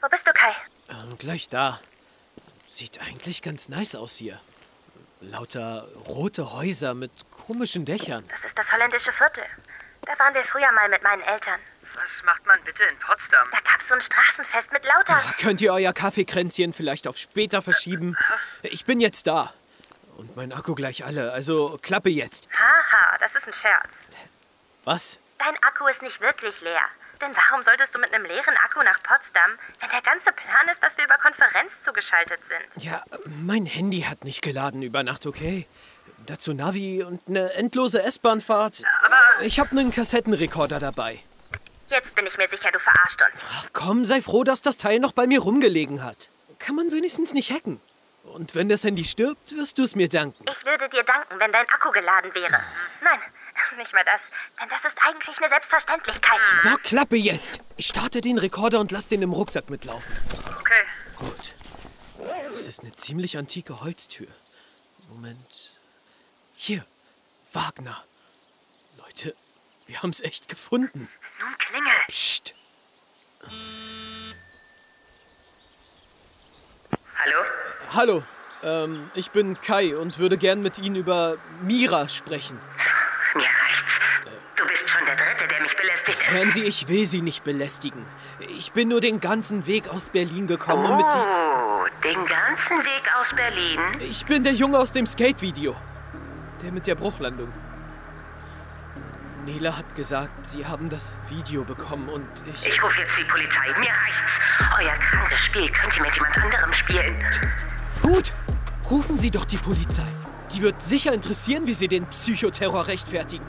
Wo 0.00 0.08
bist 0.08 0.26
du, 0.26 0.32
Kai? 0.32 0.54
Ähm, 0.88 1.18
gleich 1.18 1.48
da. 1.48 1.80
Sieht 2.66 3.00
eigentlich 3.00 3.42
ganz 3.42 3.68
nice 3.68 3.94
aus 3.94 4.16
hier. 4.16 4.40
Lauter 5.20 5.86
rote 6.08 6.52
Häuser 6.52 6.94
mit 6.94 7.10
komischen 7.30 7.84
Dächern. 7.84 8.24
Das 8.28 8.44
ist 8.44 8.56
das 8.56 8.70
holländische 8.72 9.12
Viertel. 9.12 9.44
Da 10.02 10.18
waren 10.18 10.32
wir 10.32 10.44
früher 10.44 10.70
mal 10.72 10.88
mit 10.88 11.02
meinen 11.02 11.22
Eltern. 11.22 11.60
Was 11.94 12.22
macht 12.24 12.46
man 12.46 12.62
bitte 12.64 12.84
in 12.84 12.96
Potsdam? 12.98 13.46
Da 13.50 13.58
gab's 13.60 13.88
so 13.88 13.94
ein 13.94 14.00
Straßenfest 14.00 14.72
mit 14.72 14.84
lauter. 14.84 15.20
Ach, 15.22 15.36
könnt 15.36 15.60
ihr 15.60 15.72
euer 15.72 15.92
Kaffeekränzchen 15.92 16.72
vielleicht 16.72 17.06
auf 17.06 17.18
später 17.18 17.60
verschieben? 17.60 18.16
Ich 18.62 18.84
bin 18.84 19.00
jetzt 19.00 19.26
da. 19.26 19.52
Und 20.16 20.36
mein 20.36 20.52
Akku 20.52 20.74
gleich 20.74 21.04
alle, 21.04 21.32
also 21.32 21.78
klappe 21.82 22.08
jetzt. 22.08 22.48
Haha, 22.52 23.18
das 23.18 23.34
ist 23.34 23.46
ein 23.46 23.52
Scherz. 23.52 23.88
Was? 24.84 25.20
Dein 25.38 25.60
Akku 25.62 25.86
ist 25.88 26.00
nicht 26.02 26.20
wirklich 26.20 26.60
leer. 26.60 26.88
Denn 27.20 27.36
warum 27.36 27.62
solltest 27.64 27.94
du 27.94 28.00
mit 28.00 28.14
einem 28.14 28.24
leeren 28.24 28.56
Akku 28.64 28.82
nach 28.82 29.02
Potsdam, 29.02 29.58
wenn 29.80 29.90
der 29.90 30.02
ganze 30.02 30.32
Plan 30.32 30.68
ist, 30.72 30.82
dass 30.82 30.96
wir 30.96 31.04
über 31.04 31.18
Konferenz 31.18 31.70
zugeschaltet 31.84 32.40
sind? 32.48 32.84
Ja, 32.84 33.02
mein 33.26 33.66
Handy 33.66 34.02
hat 34.02 34.24
nicht 34.24 34.42
geladen 34.42 34.82
über 34.82 35.02
Nacht, 35.02 35.26
okay? 35.26 35.66
Dazu 36.26 36.54
Navi 36.54 37.02
und 37.02 37.20
eine 37.28 37.52
endlose 37.54 38.02
S-Bahnfahrt. 38.02 38.82
Aber 39.04 39.44
ich 39.44 39.60
habe 39.60 39.70
einen 39.70 39.90
Kassettenrekorder 39.90 40.78
dabei. 40.78 41.20
Jetzt 41.88 42.14
bin 42.14 42.26
ich 42.26 42.36
mir 42.38 42.48
sicher, 42.48 42.70
du 42.70 42.78
verarscht 42.78 43.20
uns. 43.20 43.42
Ach 43.52 43.66
komm, 43.72 44.04
sei 44.04 44.20
froh, 44.20 44.44
dass 44.44 44.62
das 44.62 44.76
Teil 44.76 45.00
noch 45.00 45.12
bei 45.12 45.26
mir 45.26 45.40
rumgelegen 45.40 46.02
hat. 46.04 46.28
Kann 46.58 46.76
man 46.76 46.92
wenigstens 46.92 47.32
nicht 47.32 47.50
hacken. 47.50 47.80
Und 48.22 48.54
wenn 48.54 48.68
das 48.68 48.84
Handy 48.84 49.04
stirbt, 49.04 49.56
wirst 49.56 49.78
du 49.78 49.82
es 49.82 49.96
mir 49.96 50.08
danken. 50.08 50.44
Ich 50.48 50.64
würde 50.64 50.88
dir 50.88 51.02
danken, 51.02 51.40
wenn 51.40 51.50
dein 51.52 51.68
Akku 51.68 51.90
geladen 51.90 52.32
wäre. 52.34 52.60
Nein, 53.02 53.18
nicht 53.76 53.92
mal 53.92 54.04
das. 54.04 54.20
Denn 54.60 54.68
das 54.68 54.84
ist 54.84 54.96
eigentlich 55.00 55.38
eine 55.38 55.48
Selbstverständlichkeit. 55.48 56.40
Boah, 56.62 56.78
Klappe 56.82 57.16
jetzt! 57.16 57.60
Ich 57.76 57.86
starte 57.86 58.20
den 58.20 58.38
Rekorder 58.38 58.80
und 58.80 58.92
lass 58.92 59.08
den 59.08 59.22
im 59.22 59.32
Rucksack 59.32 59.70
mitlaufen. 59.70 60.14
Okay. 60.58 60.84
Gut. 61.16 61.54
Es 62.52 62.66
ist 62.66 62.80
eine 62.80 62.92
ziemlich 62.92 63.38
antike 63.38 63.80
Holztür. 63.80 64.28
Moment. 65.08 65.72
Hier, 66.54 66.84
Wagner. 67.52 68.04
Leute, 68.98 69.34
wir 69.86 70.02
haben 70.02 70.10
es 70.10 70.20
echt 70.20 70.48
gefunden. 70.48 71.08
Nun 71.38 71.58
klingel. 71.58 71.92
Psst. 72.08 72.54
Hallo? 77.16 77.44
Hallo, 77.92 78.24
ähm, 78.62 79.10
ich 79.14 79.30
bin 79.30 79.60
Kai 79.60 79.96
und 79.96 80.18
würde 80.18 80.38
gern 80.38 80.62
mit 80.62 80.78
Ihnen 80.78 80.96
über 80.96 81.38
Mira 81.62 82.08
sprechen. 82.08 82.58
So, 82.76 82.90
mir 83.38 83.46
reicht's. 83.46 84.00
Du 84.56 84.66
bist 84.66 84.88
schon 84.88 85.04
der 85.06 85.16
Dritte, 85.16 85.48
der 85.48 85.60
mich 85.60 85.76
belästigt 85.76 85.99
belästigt. 85.99 85.99
Hören 86.28 86.50
Sie, 86.50 86.62
ich 86.62 86.88
will 86.88 87.06
Sie 87.06 87.22
nicht 87.22 87.44
belästigen. 87.44 88.04
Ich 88.56 88.72
bin 88.72 88.88
nur 88.88 89.00
den 89.00 89.20
ganzen 89.20 89.66
Weg 89.66 89.88
aus 89.88 90.10
Berlin 90.10 90.46
gekommen, 90.46 90.86
um 90.86 90.96
mit. 90.96 91.06
Oh, 91.06 91.84
den 92.04 92.26
ganzen 92.26 92.78
Weg 92.78 93.02
aus 93.18 93.34
Berlin? 93.34 93.80
Ich 94.00 94.24
bin 94.26 94.44
der 94.44 94.54
Junge 94.54 94.78
aus 94.78 94.92
dem 94.92 95.06
Skate-Video. 95.06 95.76
Der 96.62 96.72
mit 96.72 96.86
der 96.86 96.94
Bruchlandung. 96.94 97.52
Nela 99.44 99.76
hat 99.76 99.94
gesagt, 99.96 100.46
Sie 100.46 100.66
haben 100.66 100.90
das 100.90 101.18
Video 101.28 101.64
bekommen 101.64 102.08
und 102.08 102.26
ich... 102.46 102.66
Ich 102.66 102.82
rufe 102.82 103.00
jetzt 103.00 103.18
die 103.18 103.24
Polizei. 103.24 103.66
Mir 103.78 103.88
reicht's. 103.88 104.40
Euer 104.78 104.92
krankes 104.92 105.40
Spiel 105.40 105.68
könnt 105.70 105.96
ihr 105.96 106.02
mit 106.02 106.14
jemand 106.14 106.36
anderem 106.38 106.72
spielen. 106.72 107.28
Gut, 108.02 108.32
rufen 108.90 109.16
Sie 109.18 109.30
doch 109.30 109.46
die 109.46 109.56
Polizei. 109.56 110.06
Die 110.52 110.60
wird 110.60 110.82
sicher 110.82 111.12
interessieren, 111.12 111.66
wie 111.66 111.74
Sie 111.74 111.88
den 111.88 112.06
Psychoterror 112.06 112.86
rechtfertigen. 112.86 113.46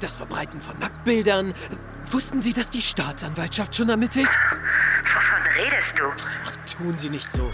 Das 0.00 0.16
Verbreiten 0.16 0.60
von 0.62 0.78
Nacktbildern. 0.78 1.54
Wussten 2.10 2.42
Sie, 2.42 2.54
dass 2.54 2.70
die 2.70 2.80
Staatsanwaltschaft 2.80 3.76
schon 3.76 3.90
ermittelt? 3.90 4.28
Wovon 4.28 5.42
redest 5.62 5.98
du? 5.98 6.04
Ach, 6.44 6.52
tun 6.64 6.96
Sie 6.96 7.10
nicht 7.10 7.30
so. 7.30 7.48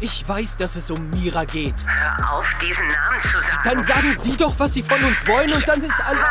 Ich 0.00 0.28
weiß, 0.28 0.56
dass 0.56 0.74
es 0.74 0.90
um 0.90 1.08
Mira 1.10 1.44
geht. 1.44 1.76
Hör 1.86 2.32
auf, 2.32 2.52
diesen 2.60 2.86
Namen 2.88 3.20
zu 3.20 3.38
sagen. 3.38 3.62
Dann 3.64 3.84
sagen 3.84 4.18
Sie 4.20 4.36
doch, 4.36 4.58
was 4.58 4.74
Sie 4.74 4.82
von 4.82 5.02
uns 5.04 5.24
wollen 5.28 5.52
und 5.52 5.66
dann 5.68 5.82
ist 5.82 6.00
alles... 6.00 6.26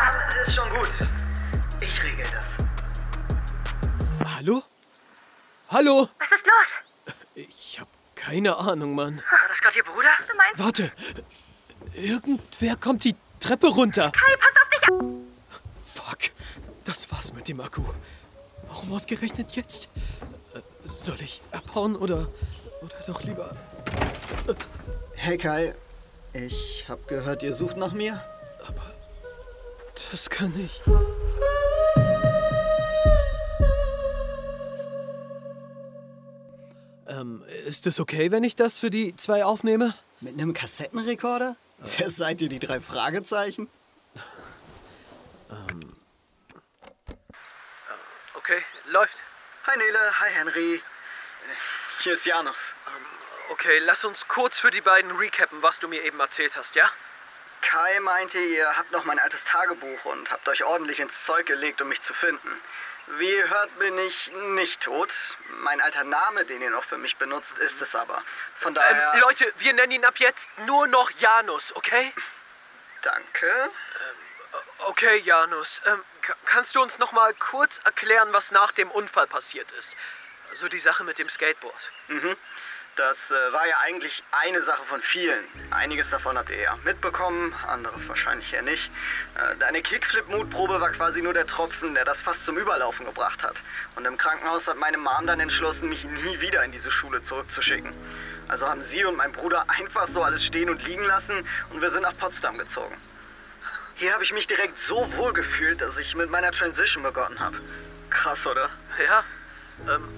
Ist 0.46 0.54
schon 0.56 0.68
gut. 0.68 0.90
Ich 1.80 2.02
regel 2.04 2.26
das. 2.30 2.58
Hallo? 4.36 4.62
Hallo? 5.70 6.08
Was 6.18 6.32
ist 6.32 6.46
los? 6.46 6.66
Ich 7.34 7.80
hab 7.80 7.88
keine 8.14 8.56
Ahnung, 8.56 8.94
Mann. 8.94 9.16
War 9.16 9.48
das 9.48 9.58
gerade 9.58 9.78
Ihr 9.78 9.84
Bruder? 9.84 10.10
Du 10.30 10.36
meinst... 10.36 10.62
Warte. 10.62 10.92
Irgendwer 11.94 12.76
kommt 12.76 13.04
die 13.04 13.16
Treppe 13.40 13.68
runter. 13.68 14.12
Kai, 14.12 14.36
pass 14.36 14.62
auf 14.62 14.68
dich 14.68 14.92
auf! 14.92 15.31
Das 16.92 17.10
war's 17.10 17.32
mit 17.32 17.48
dem 17.48 17.58
Akku. 17.58 17.82
Warum 18.68 18.92
ausgerechnet 18.92 19.56
jetzt? 19.56 19.88
Äh, 20.52 20.60
Soll 20.84 21.22
ich 21.22 21.40
abhauen 21.50 21.96
oder... 21.96 22.28
Oder 22.82 22.96
doch 23.06 23.22
lieber... 23.22 23.56
Hey 25.14 25.38
Kai, 25.38 25.74
ich 26.34 26.84
hab 26.90 27.08
gehört, 27.08 27.42
ihr 27.42 27.54
sucht 27.54 27.78
nach 27.78 27.92
mir. 27.92 28.22
Das 30.10 30.28
kann 30.28 30.52
ich. 30.60 30.82
Ähm, 37.08 37.42
ist 37.66 37.86
es 37.86 38.00
okay, 38.00 38.30
wenn 38.30 38.44
ich 38.44 38.54
das 38.54 38.80
für 38.80 38.90
die 38.90 39.16
zwei 39.16 39.46
aufnehme? 39.46 39.94
Mit 40.20 40.34
einem 40.34 40.52
Kassettenrekorder? 40.52 41.56
Wer 41.96 42.10
seid 42.10 42.42
ihr, 42.42 42.50
die 42.50 42.58
drei 42.58 42.80
Fragezeichen? 42.80 43.68
Ähm. 45.50 45.92
Okay, 48.44 48.58
läuft. 48.92 49.16
Hi 49.66 49.76
Nele, 49.76 50.20
hi 50.20 50.30
Henry. 50.30 50.82
Hier 52.00 52.12
ist 52.12 52.26
Janus. 52.26 52.74
Okay, 53.48 53.78
lass 53.80 54.04
uns 54.04 54.28
kurz 54.28 54.58
für 54.58 54.70
die 54.70 54.80
beiden 54.80 55.10
recappen, 55.16 55.62
was 55.62 55.78
du 55.78 55.88
mir 55.88 56.02
eben 56.02 56.20
erzählt 56.20 56.56
hast, 56.56 56.74
ja? 56.74 56.90
Kai 57.62 58.00
meinte, 58.00 58.38
ihr 58.38 58.76
habt 58.76 58.90
noch 58.92 59.04
mein 59.04 59.18
altes 59.18 59.44
Tagebuch 59.44 60.04
und 60.04 60.30
habt 60.30 60.48
euch 60.48 60.64
ordentlich 60.64 61.00
ins 61.00 61.24
Zeug 61.24 61.46
gelegt, 61.46 61.80
um 61.80 61.88
mich 61.88 62.02
zu 62.02 62.12
finden. 62.12 62.60
Wie 63.18 63.30
ihr 63.30 63.48
hört, 63.48 63.78
bin 63.78 63.96
ich 63.98 64.32
nicht 64.32 64.82
tot. 64.82 65.38
Mein 65.48 65.80
alter 65.80 66.04
Name, 66.04 66.44
den 66.44 66.60
ihr 66.60 66.70
noch 66.70 66.84
für 66.84 66.98
mich 66.98 67.16
benutzt, 67.16 67.58
ist 67.58 67.80
es 67.80 67.94
aber. 67.94 68.22
Von 68.56 68.74
daher. 68.74 69.12
Ähm, 69.14 69.20
Leute, 69.20 69.52
wir 69.56 69.72
nennen 69.72 69.92
ihn 69.92 70.04
ab 70.04 70.18
jetzt 70.18 70.50
nur 70.66 70.86
noch 70.88 71.10
Janus, 71.12 71.74
okay? 71.74 72.12
Danke. 73.00 73.70
Okay, 74.88 75.20
Janus. 75.24 75.80
Ähm, 75.86 76.00
ka- 76.20 76.34
kannst 76.44 76.74
du 76.74 76.82
uns 76.82 76.98
noch 76.98 77.12
mal 77.12 77.32
kurz 77.34 77.78
erklären, 77.84 78.28
was 78.32 78.50
nach 78.50 78.72
dem 78.72 78.90
Unfall 78.90 79.26
passiert 79.26 79.70
ist? 79.72 79.96
Also 80.50 80.68
die 80.68 80.80
Sache 80.80 81.04
mit 81.04 81.18
dem 81.18 81.28
Skateboard. 81.28 81.90
Mhm. 82.08 82.36
Das 82.96 83.30
äh, 83.30 83.52
war 83.54 83.66
ja 83.66 83.78
eigentlich 83.78 84.22
eine 84.32 84.60
Sache 84.62 84.84
von 84.84 85.00
vielen. 85.00 85.42
Einiges 85.72 86.10
davon 86.10 86.36
habt 86.36 86.50
ihr 86.50 86.60
ja 86.60 86.76
mitbekommen, 86.84 87.54
anderes 87.66 88.06
wahrscheinlich 88.06 88.52
eher 88.52 88.60
nicht. 88.60 88.90
Äh, 89.34 89.56
deine 89.56 89.80
Kickflip-Mutprobe 89.80 90.78
war 90.80 90.90
quasi 90.90 91.22
nur 91.22 91.32
der 91.32 91.46
Tropfen, 91.46 91.94
der 91.94 92.04
das 92.04 92.20
fast 92.20 92.44
zum 92.44 92.58
Überlaufen 92.58 93.06
gebracht 93.06 93.42
hat. 93.44 93.62
Und 93.96 94.04
im 94.04 94.18
Krankenhaus 94.18 94.68
hat 94.68 94.76
meine 94.76 94.98
Mom 94.98 95.26
dann 95.26 95.40
entschlossen, 95.40 95.88
mich 95.88 96.04
nie 96.04 96.40
wieder 96.40 96.62
in 96.64 96.72
diese 96.72 96.90
Schule 96.90 97.22
zurückzuschicken. 97.22 97.94
Also 98.48 98.68
haben 98.68 98.82
sie 98.82 99.04
und 99.06 99.16
mein 99.16 99.32
Bruder 99.32 99.64
einfach 99.70 100.06
so 100.06 100.22
alles 100.22 100.44
stehen 100.44 100.68
und 100.68 100.84
liegen 100.86 101.04
lassen 101.04 101.48
und 101.70 101.80
wir 101.80 101.88
sind 101.90 102.02
nach 102.02 102.16
Potsdam 102.18 102.58
gezogen. 102.58 102.94
Hier 103.94 104.12
habe 104.12 104.24
ich 104.24 104.32
mich 104.32 104.46
direkt 104.46 104.78
so 104.78 105.10
wohl 105.16 105.32
gefühlt, 105.32 105.80
dass 105.80 105.98
ich 105.98 106.14
mit 106.14 106.30
meiner 106.30 106.50
Transition 106.50 107.02
begonnen 107.02 107.38
habe. 107.40 107.60
Krass, 108.10 108.46
oder? 108.46 108.68
Ja. 109.04 109.24
Ähm, 109.88 110.08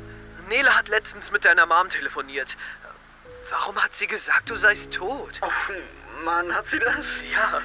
Nele 0.48 0.76
hat 0.76 0.88
letztens 0.88 1.30
mit 1.30 1.44
deiner 1.44 1.66
Mom 1.66 1.88
telefoniert. 1.88 2.56
Warum 3.50 3.82
hat 3.82 3.94
sie 3.94 4.06
gesagt, 4.06 4.50
du 4.50 4.56
seist 4.56 4.92
tot? 4.92 5.40
Oh, 5.42 5.50
Mann, 6.24 6.54
hat 6.54 6.66
sie 6.66 6.78
das? 6.78 7.22
Ja. 7.32 7.60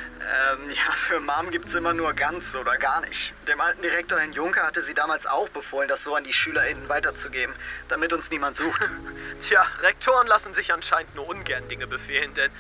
Ähm, 0.54 0.70
ja, 0.70 0.92
für 0.96 1.20
Mom 1.20 1.52
gibt's 1.52 1.74
immer 1.76 1.94
nur 1.94 2.14
ganz 2.14 2.56
oder 2.56 2.78
gar 2.78 3.02
nicht. 3.02 3.34
Dem 3.48 3.62
alten 3.62 3.82
Direktor 3.82 4.20
Herrn 4.20 4.34
Juncker 4.34 4.64
hatte 4.64 4.82
sie 4.82 4.94
damals 4.94 5.26
auch 5.26 5.50
befohlen, 5.50 5.88
das 5.88 6.04
so 6.04 6.16
an 6.16 6.24
die 6.24 6.34
SchülerInnen 6.34 6.90
weiterzugeben, 6.90 7.56
damit 7.88 8.12
uns 8.12 8.30
niemand 8.30 8.58
sucht. 8.58 8.90
Tja, 9.40 9.66
Rektoren 9.82 10.28
lassen 10.28 10.54
sich 10.54 10.74
anscheinend 10.74 11.16
nur 11.16 11.28
ungern 11.28 11.68
Dinge 11.68 11.88
befehlen, 11.88 12.34
denn 12.34 12.52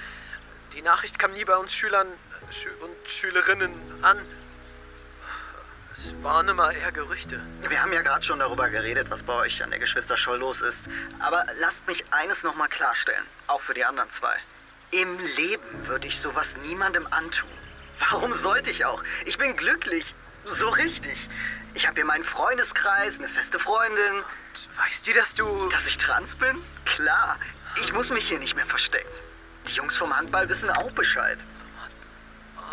die 0.73 0.81
Nachricht 0.81 1.19
kam 1.19 1.33
nie 1.33 1.45
bei 1.45 1.57
uns 1.57 1.73
Schülern 1.73 2.07
Schü 2.51 2.69
und 2.81 3.09
Schülerinnen 3.09 3.73
an. 4.01 4.17
Es 5.93 6.15
waren 6.23 6.47
immer 6.47 6.71
eher 6.71 6.91
Gerüchte. 6.91 7.39
Wir 7.67 7.81
haben 7.81 7.93
ja 7.93 8.01
gerade 8.01 8.23
schon 8.23 8.39
darüber 8.39 8.69
geredet, 8.69 9.09
was 9.09 9.23
bei 9.23 9.33
euch 9.33 9.63
an 9.63 9.69
der 9.69 9.79
Geschwister-Scholl 9.79 10.39
los 10.39 10.61
ist. 10.61 10.89
Aber 11.19 11.45
lasst 11.59 11.85
mich 11.87 12.05
eines 12.11 12.43
nochmal 12.43 12.69
klarstellen, 12.69 13.23
auch 13.47 13.61
für 13.61 13.73
die 13.73 13.85
anderen 13.85 14.09
zwei. 14.09 14.35
Im 14.91 15.19
Leben 15.37 15.87
würde 15.87 16.07
ich 16.07 16.19
sowas 16.19 16.57
niemandem 16.63 17.07
antun. 17.11 17.49
Warum 18.09 18.33
sollte 18.33 18.69
ich 18.71 18.85
auch? 18.85 19.03
Ich 19.25 19.37
bin 19.37 19.55
glücklich. 19.55 20.15
So 20.45 20.69
richtig. 20.69 21.29
Ich 21.75 21.85
habe 21.85 21.95
hier 21.95 22.05
meinen 22.05 22.23
Freundeskreis, 22.23 23.19
eine 23.19 23.29
feste 23.29 23.59
Freundin. 23.59 24.23
Weißt 24.77 25.05
du, 25.05 25.13
dass 25.13 25.35
du... 25.35 25.69
Dass 25.69 25.85
ich 25.85 25.97
trans 25.97 26.35
bin? 26.35 26.63
Klar. 26.85 27.37
Ich 27.81 27.93
muss 27.93 28.09
mich 28.09 28.27
hier 28.27 28.39
nicht 28.39 28.55
mehr 28.55 28.65
verstecken. 28.65 29.11
Die 29.67 29.73
Jungs 29.73 29.95
vom 29.97 30.15
Handball 30.15 30.49
wissen 30.49 30.69
auch 30.71 30.91
Bescheid. 30.91 31.37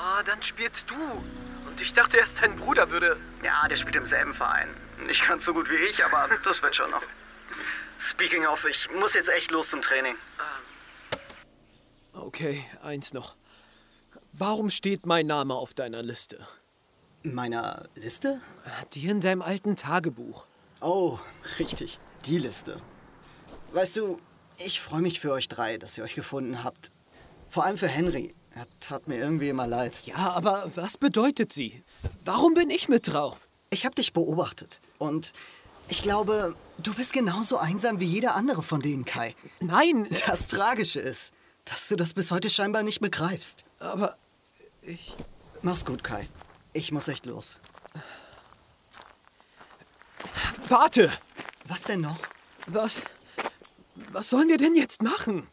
Ah, 0.09 0.23
dann 0.23 0.41
spielst 0.41 0.89
du. 0.89 0.95
Und 1.67 1.81
ich 1.81 1.93
dachte 1.93 2.17
erst, 2.17 2.41
dein 2.41 2.55
Bruder 2.55 2.91
würde... 2.91 3.17
Ja, 3.43 3.67
der 3.67 3.75
spielt 3.75 3.97
im 3.97 4.07
selben 4.07 4.35
Verein. 4.35 4.69
Nicht 5.05 5.27
ganz 5.27 5.45
so 5.45 5.53
gut 5.53 5.69
wie 5.69 5.75
ich, 5.75 6.05
aber 6.05 6.29
das 6.45 6.63
wird 6.63 6.77
schon 6.77 6.93
noch. 6.93 7.03
Speaking 7.99 8.47
of, 8.47 8.65
ich 8.67 8.89
muss 8.93 9.15
jetzt 9.15 9.29
echt 9.29 9.51
los 9.51 9.71
zum 9.71 9.83
Training. 9.83 10.15
Okay, 12.13 12.65
eins 12.83 13.13
noch. 13.15 13.35
Warum 14.33 14.71
steht 14.71 15.07
mein 15.07 15.27
Name 15.27 15.55
auf 15.55 15.75
deiner 15.75 16.03
Liste? 16.03 16.39
Meiner 17.25 17.89
Liste? 17.97 18.41
Die 18.93 19.09
in 19.09 19.21
deinem 19.21 19.43
alten 19.43 19.75
Tagebuch. 19.75 20.47
Oh, 20.81 21.19
richtig. 21.59 21.99
Die 22.27 22.39
Liste. 22.39 22.81
Weißt 23.73 23.97
du, 23.97 24.21
ich 24.59 24.81
freue 24.81 25.03
mich 25.03 25.19
für 25.19 25.33
euch 25.33 25.49
drei, 25.49 25.79
dass 25.79 25.99
ihr 25.99 26.05
euch 26.05 26.15
gefunden 26.15 26.63
habt. 26.63 26.93
Vor 27.51 27.65
allem 27.65 27.77
für 27.77 27.89
Henry. 27.89 28.36
Er 28.57 28.67
tat 28.81 29.07
mir 29.07 29.19
irgendwie 29.19 29.51
immer 29.51 29.67
leid. 29.67 30.01
Ja, 30.07 30.31
aber 30.31 30.71
was 30.77 30.97
bedeutet 30.97 31.53
sie? 31.53 31.85
Warum 32.25 32.55
bin 32.55 32.71
ich 32.71 32.89
mit 32.89 33.13
drauf? 33.13 33.49
Ich 33.69 33.85
habe 33.85 33.95
dich 33.95 34.15
beobachtet. 34.15 34.81
Und 34.97 35.35
ich 35.89 36.01
glaube, 36.01 36.57
du 36.79 36.95
bist 36.95 37.13
genauso 37.13 37.59
einsam 37.59 38.01
wie 38.01 38.07
jeder 38.07 38.35
andere 38.35 38.63
von 38.63 38.81
denen, 38.81 39.05
Kai. 39.05 39.37
Nein. 39.61 40.09
Das 40.27 40.47
Tragische 40.47 41.01
ist, 41.01 41.35
dass 41.67 41.87
du 41.89 41.97
das 41.97 42.15
bis 42.15 42.31
heute 42.31 42.49
scheinbar 42.49 42.83
nicht 42.83 43.01
begreifst. 43.01 43.67
Aber 43.79 44.17
ich. 44.81 45.13
Mach's 45.61 45.85
gut, 45.85 46.03
Kai. 46.03 46.27
Ich 46.73 46.93
muss 46.93 47.09
echt 47.09 47.27
los. 47.27 47.61
Warte! 50.71 51.13
Was 51.67 51.83
denn 51.83 52.01
noch? 52.01 52.21
Was. 52.69 53.03
Was 54.13 54.31
sollen 54.31 54.49
wir 54.49 54.57
denn 54.57 54.77
jetzt 54.77 55.03
machen? 55.03 55.47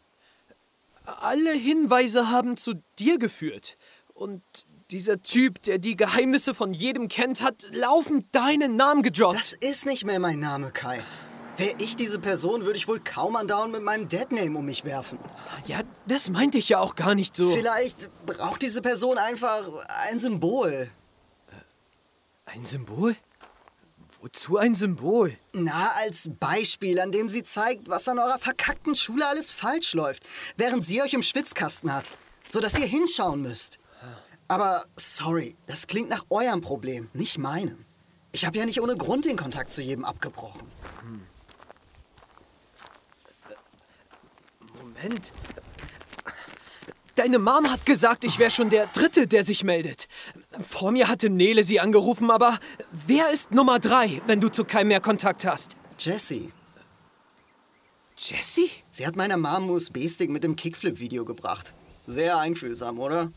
Alle 1.04 1.52
Hinweise 1.52 2.30
haben 2.30 2.56
zu 2.56 2.74
dir 2.98 3.18
geführt. 3.18 3.76
Und 4.14 4.42
dieser 4.90 5.22
Typ, 5.22 5.62
der 5.62 5.78
die 5.78 5.96
Geheimnisse 5.96 6.54
von 6.54 6.72
jedem 6.72 7.08
kennt, 7.08 7.42
hat 7.42 7.66
laufend 7.72 8.34
deinen 8.34 8.76
Namen 8.76 9.02
gejobbt. 9.02 9.36
Das 9.36 9.52
ist 9.52 9.86
nicht 9.86 10.04
mehr 10.04 10.18
mein 10.18 10.40
Name, 10.40 10.70
Kai. 10.70 11.02
Wäre 11.56 11.74
ich 11.78 11.94
diese 11.94 12.18
Person, 12.18 12.64
würde 12.64 12.76
ich 12.76 12.88
wohl 12.88 13.00
kaum 13.00 13.36
andauernd 13.36 13.72
mit 13.72 13.82
meinem 13.82 14.08
Deadname 14.08 14.58
um 14.58 14.64
mich 14.64 14.84
werfen. 14.84 15.18
Ja, 15.66 15.80
das 16.06 16.28
meinte 16.28 16.58
ich 16.58 16.68
ja 16.68 16.80
auch 16.80 16.96
gar 16.96 17.14
nicht 17.14 17.36
so. 17.36 17.50
Vielleicht 17.50 18.10
braucht 18.26 18.62
diese 18.62 18.82
Person 18.82 19.18
einfach 19.18 19.68
ein 20.08 20.18
Symbol. 20.18 20.90
Ein 22.46 22.64
Symbol? 22.64 23.14
Wozu 24.24 24.56
ein 24.56 24.74
Symbol? 24.74 25.36
Na, 25.52 25.90
als 25.96 26.30
Beispiel, 26.40 26.98
an 26.98 27.12
dem 27.12 27.28
sie 27.28 27.42
zeigt, 27.42 27.90
was 27.90 28.08
an 28.08 28.18
eurer 28.18 28.38
verkackten 28.38 28.94
Schule 28.94 29.28
alles 29.28 29.50
falsch 29.50 29.92
läuft, 29.92 30.22
während 30.56 30.82
sie 30.82 31.02
euch 31.02 31.12
im 31.12 31.22
Schwitzkasten 31.22 31.92
hat, 31.92 32.10
sodass 32.48 32.78
ihr 32.78 32.86
hinschauen 32.86 33.42
müsst. 33.42 33.78
Aber 34.48 34.86
sorry, 34.96 35.56
das 35.66 35.88
klingt 35.88 36.08
nach 36.08 36.24
eurem 36.30 36.62
Problem, 36.62 37.10
nicht 37.12 37.36
meinem. 37.36 37.84
Ich 38.32 38.46
habe 38.46 38.56
ja 38.56 38.64
nicht 38.64 38.80
ohne 38.80 38.96
Grund 38.96 39.26
den 39.26 39.36
Kontakt 39.36 39.72
zu 39.72 39.82
jedem 39.82 40.06
abgebrochen. 40.06 40.62
Moment. 44.72 45.34
Deine 47.14 47.38
Mom 47.38 47.70
hat 47.70 47.84
gesagt, 47.84 48.24
ich 48.24 48.38
wäre 48.38 48.50
schon 48.50 48.70
der 48.70 48.86
Dritte, 48.86 49.26
der 49.26 49.44
sich 49.44 49.64
meldet. 49.64 50.08
Vor 50.60 50.92
mir 50.92 51.08
hatte 51.08 51.30
Nele 51.30 51.64
sie 51.64 51.80
angerufen, 51.80 52.30
aber 52.30 52.58
wer 53.06 53.30
ist 53.32 53.52
Nummer 53.52 53.78
drei, 53.78 54.20
wenn 54.26 54.40
du 54.40 54.48
zu 54.48 54.64
keinem 54.64 54.88
mehr 54.88 55.00
Kontakt 55.00 55.44
hast? 55.44 55.76
Jessie. 55.98 56.52
Jessie? 58.16 58.70
Sie 58.90 59.06
hat 59.06 59.16
meiner 59.16 59.36
Mom 59.36 59.70
USB-Stick 59.70 60.30
mit 60.30 60.44
dem 60.44 60.54
Kickflip-Video 60.54 61.24
gebracht. 61.24 61.74
Sehr 62.06 62.38
einfühlsam, 62.38 63.00
oder? 63.00 63.32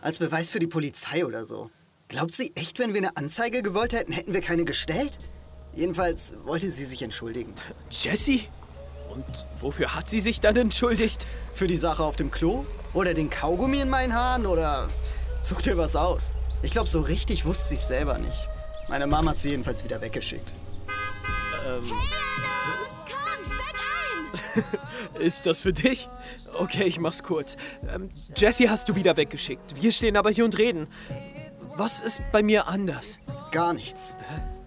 Als 0.00 0.18
Beweis 0.18 0.48
für 0.48 0.60
die 0.60 0.66
Polizei 0.66 1.26
oder 1.26 1.44
so. 1.44 1.70
Glaubt 2.08 2.34
sie 2.34 2.52
echt, 2.54 2.78
wenn 2.78 2.94
wir 2.94 2.98
eine 2.98 3.16
Anzeige 3.16 3.62
gewollt 3.62 3.92
hätten, 3.92 4.12
hätten 4.12 4.32
wir 4.32 4.40
keine 4.40 4.64
gestellt? 4.64 5.18
Jedenfalls 5.74 6.34
wollte 6.44 6.70
sie 6.70 6.84
sich 6.84 7.02
entschuldigen. 7.02 7.54
Jessie? 7.90 8.48
Und 9.10 9.24
wofür 9.60 9.94
hat 9.94 10.08
sie 10.08 10.20
sich 10.20 10.40
dann 10.40 10.56
entschuldigt? 10.56 11.26
Für 11.54 11.66
die 11.66 11.76
Sache 11.76 12.02
auf 12.02 12.16
dem 12.16 12.30
Klo? 12.30 12.64
Oder 12.94 13.12
den 13.12 13.28
Kaugummi 13.28 13.80
in 13.80 13.90
meinen 13.90 14.14
Haaren? 14.14 14.46
Oder 14.46 14.88
such 15.42 15.62
dir 15.62 15.76
was 15.76 15.96
aus. 15.96 16.32
Ich 16.62 16.70
glaube, 16.72 16.88
so 16.88 17.00
richtig 17.00 17.44
wusste 17.44 17.68
sie 17.68 17.74
es 17.76 17.88
selber 17.88 18.18
nicht. 18.18 18.48
Meine 18.88 19.06
Mama 19.06 19.30
hat 19.32 19.40
sie 19.40 19.50
jedenfalls 19.50 19.84
wieder 19.84 20.00
weggeschickt. 20.00 20.52
Ähm. 21.66 21.92
Ist 25.18 25.46
das 25.46 25.60
für 25.60 25.72
dich? 25.72 26.08
Okay, 26.58 26.84
ich 26.84 26.98
mach's 26.98 27.22
kurz. 27.22 27.56
Ähm, 27.94 28.10
Jessie 28.36 28.68
hast 28.68 28.88
du 28.88 28.94
wieder 28.94 29.16
weggeschickt. 29.16 29.80
Wir 29.80 29.92
stehen 29.92 30.16
aber 30.16 30.30
hier 30.30 30.44
und 30.44 30.58
reden. 30.58 30.88
Was 31.76 32.00
ist 32.00 32.20
bei 32.32 32.42
mir 32.42 32.66
anders? 32.66 33.20
Gar 33.52 33.74
nichts. 33.74 34.16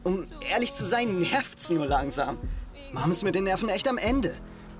Um 0.04 0.28
ehrlich 0.50 0.74
zu 0.74 0.86
sein, 0.86 1.20
nervt's 1.20 1.70
nur 1.70 1.86
langsam. 1.86 2.38
Mom 2.94 3.12
ist 3.12 3.24
mit 3.24 3.36
den 3.36 3.44
Nerven 3.44 3.70
echt 3.70 3.88
am 3.88 3.98
Ende. 3.98 4.34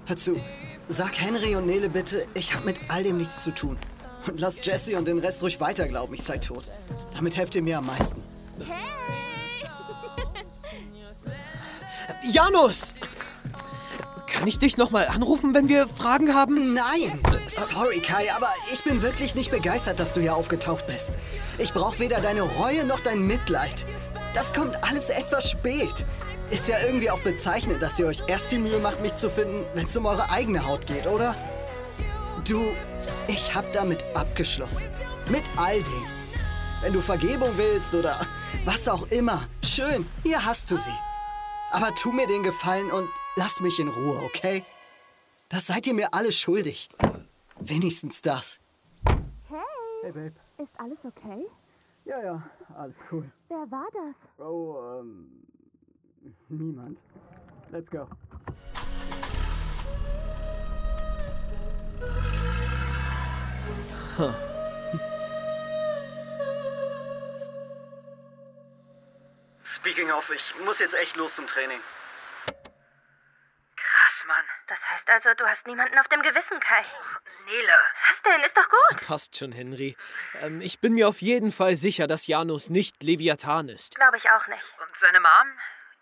Hör 0.06 0.18
zu, 0.18 0.40
sag 0.88 1.20
Henry 1.20 1.56
und 1.56 1.66
Nele 1.66 1.90
bitte, 1.90 2.26
ich 2.34 2.56
hab 2.56 2.66
mit 2.66 2.80
all 2.88 3.04
dem 3.04 3.18
nichts 3.18 3.44
zu 3.44 3.52
tun. 3.52 3.78
Und 4.28 4.40
lass 4.40 4.64
Jessie 4.64 4.96
und 4.96 5.08
den 5.08 5.20
Rest 5.20 5.42
ruhig 5.42 5.60
weiter 5.60 5.88
glauben, 5.88 6.14
ich 6.14 6.24
sei 6.24 6.38
tot. 6.38 6.66
Damit 7.16 7.38
helft 7.38 7.56
ihr 7.56 7.62
mir 7.62 7.80
am 7.80 7.88
meisten. 7.88 8.22
Janus! 12.32 12.94
Kann 14.28 14.48
ich 14.48 14.60
dich 14.60 14.78
nochmal 14.78 15.08
anrufen, 15.08 15.54
wenn 15.54 15.68
wir 15.68 15.88
Fragen 15.88 16.34
haben? 16.34 16.74
Nein! 16.74 17.20
Sorry, 17.48 18.00
Kai, 18.00 18.34
aber 18.34 18.48
ich 18.74 18.84
bin 18.84 19.02
wirklich 19.02 19.36
nicht 19.36 19.52
begeistert, 19.52 20.00
dass 20.00 20.14
du 20.14 20.22
hier 20.22 20.36
aufgetaucht 20.36 20.88
bist. 20.88 21.12
Ich 21.58 21.74
brauche 21.74 22.00
weder 22.00 22.22
deine 22.22 22.42
Reue 22.42 22.86
noch 22.86 23.00
dein 23.00 23.26
Mitleid. 23.26 23.86
Das 24.34 24.54
kommt 24.54 24.84
alles 24.84 25.10
etwas 25.10 25.50
spät. 25.50 26.06
Ist 26.50 26.68
ja 26.68 26.78
irgendwie 26.86 27.12
auch 27.12 27.20
bezeichnend, 27.20 27.82
dass 27.82 28.00
ihr 28.00 28.08
euch 28.08 28.24
erst 28.28 28.52
die 28.52 28.58
Mühe 28.58 28.80
macht, 28.80 29.02
mich 29.02 29.16
zu 29.16 29.30
finden, 29.30 29.66
wenn 29.74 29.88
es 29.88 29.98
um 29.98 30.06
eure 30.06 30.32
eigene 30.32 30.66
Haut 30.66 30.86
geht, 30.88 31.08
oder? 31.08 31.36
Du, 32.46 32.76
ich 33.28 33.54
hab 33.54 33.72
damit 33.72 34.04
abgeschlossen. 34.16 34.90
Mit 35.30 35.44
all 35.58 35.82
dem. 35.84 36.06
Wenn 36.82 36.94
du 36.94 37.00
Vergebung 37.00 37.50
willst 37.56 37.94
oder 37.94 38.20
was 38.66 38.88
auch 38.88 39.08
immer, 39.12 39.48
schön, 39.64 40.08
hier 40.24 40.44
hast 40.44 40.72
du 40.72 40.76
sie. 40.76 40.98
Aber 41.72 41.94
tu 41.94 42.12
mir 42.12 42.26
den 42.26 42.42
Gefallen 42.42 42.90
und 42.92 43.08
lass 43.36 43.62
mich 43.62 43.80
in 43.80 43.90
Ruhe, 43.90 44.20
okay? 44.24 44.64
Das 45.50 45.68
seid 45.68 45.86
ihr 45.86 45.94
mir 45.94 46.14
alle 46.14 46.32
schuldig. 46.32 46.90
Wenigstens 47.60 48.22
das. 48.22 48.60
Hey. 49.06 49.60
Hey, 50.02 50.12
Babe. 50.12 50.34
Ist 50.58 50.80
alles 50.80 50.98
okay? 51.04 51.46
Ja, 52.06 52.24
ja, 52.24 52.44
alles 52.76 52.96
cool. 53.12 53.32
Wer 53.50 53.70
war 53.70 53.88
das? 53.94 54.46
Oh, 54.46 55.00
ähm. 55.00 55.28
Niemand. 56.50 56.98
Let's 57.72 57.90
go. 57.90 58.08
Huh. 64.18 64.34
Speaking 69.64 70.12
of, 70.12 70.30
ich 70.30 70.54
muss 70.66 70.80
jetzt 70.80 70.96
echt 70.96 71.16
los 71.16 71.36
zum 71.36 71.48
Training. 71.48 71.80
Krass, 73.76 74.24
Mann. 74.28 74.46
Das 74.68 74.80
heißt 74.90 75.10
also, 75.10 75.30
du 75.38 75.46
hast 75.46 75.66
niemanden 75.66 75.98
auf 75.98 76.08
dem 76.08 76.22
Gewissen, 76.22 76.60
Kai. 76.60 76.84
Nele. 77.46 77.74
Was 78.10 78.22
denn? 78.24 78.42
Ist 78.44 78.58
doch 78.58 78.70
gut. 78.70 79.08
Passt 79.08 79.38
schon, 79.38 79.52
Henry. 79.52 79.96
Ähm, 80.42 80.62
ich 80.62 80.80
bin 80.80 80.94
mir 80.94 81.08
auf 81.08 81.22
jeden 81.22 81.52
Fall 81.52 81.76
sicher, 81.76 82.08
dass 82.08 82.28
Janus 82.28 82.70
nicht 82.70 83.02
Leviathan 83.02 83.70
ist. 83.70 83.96
Glaube 83.96 84.18
ich 84.18 84.30
auch 84.30 84.48
nicht. 84.48 84.64
Und 84.82 84.98
seine 84.98 85.20
Mom? 85.20 85.30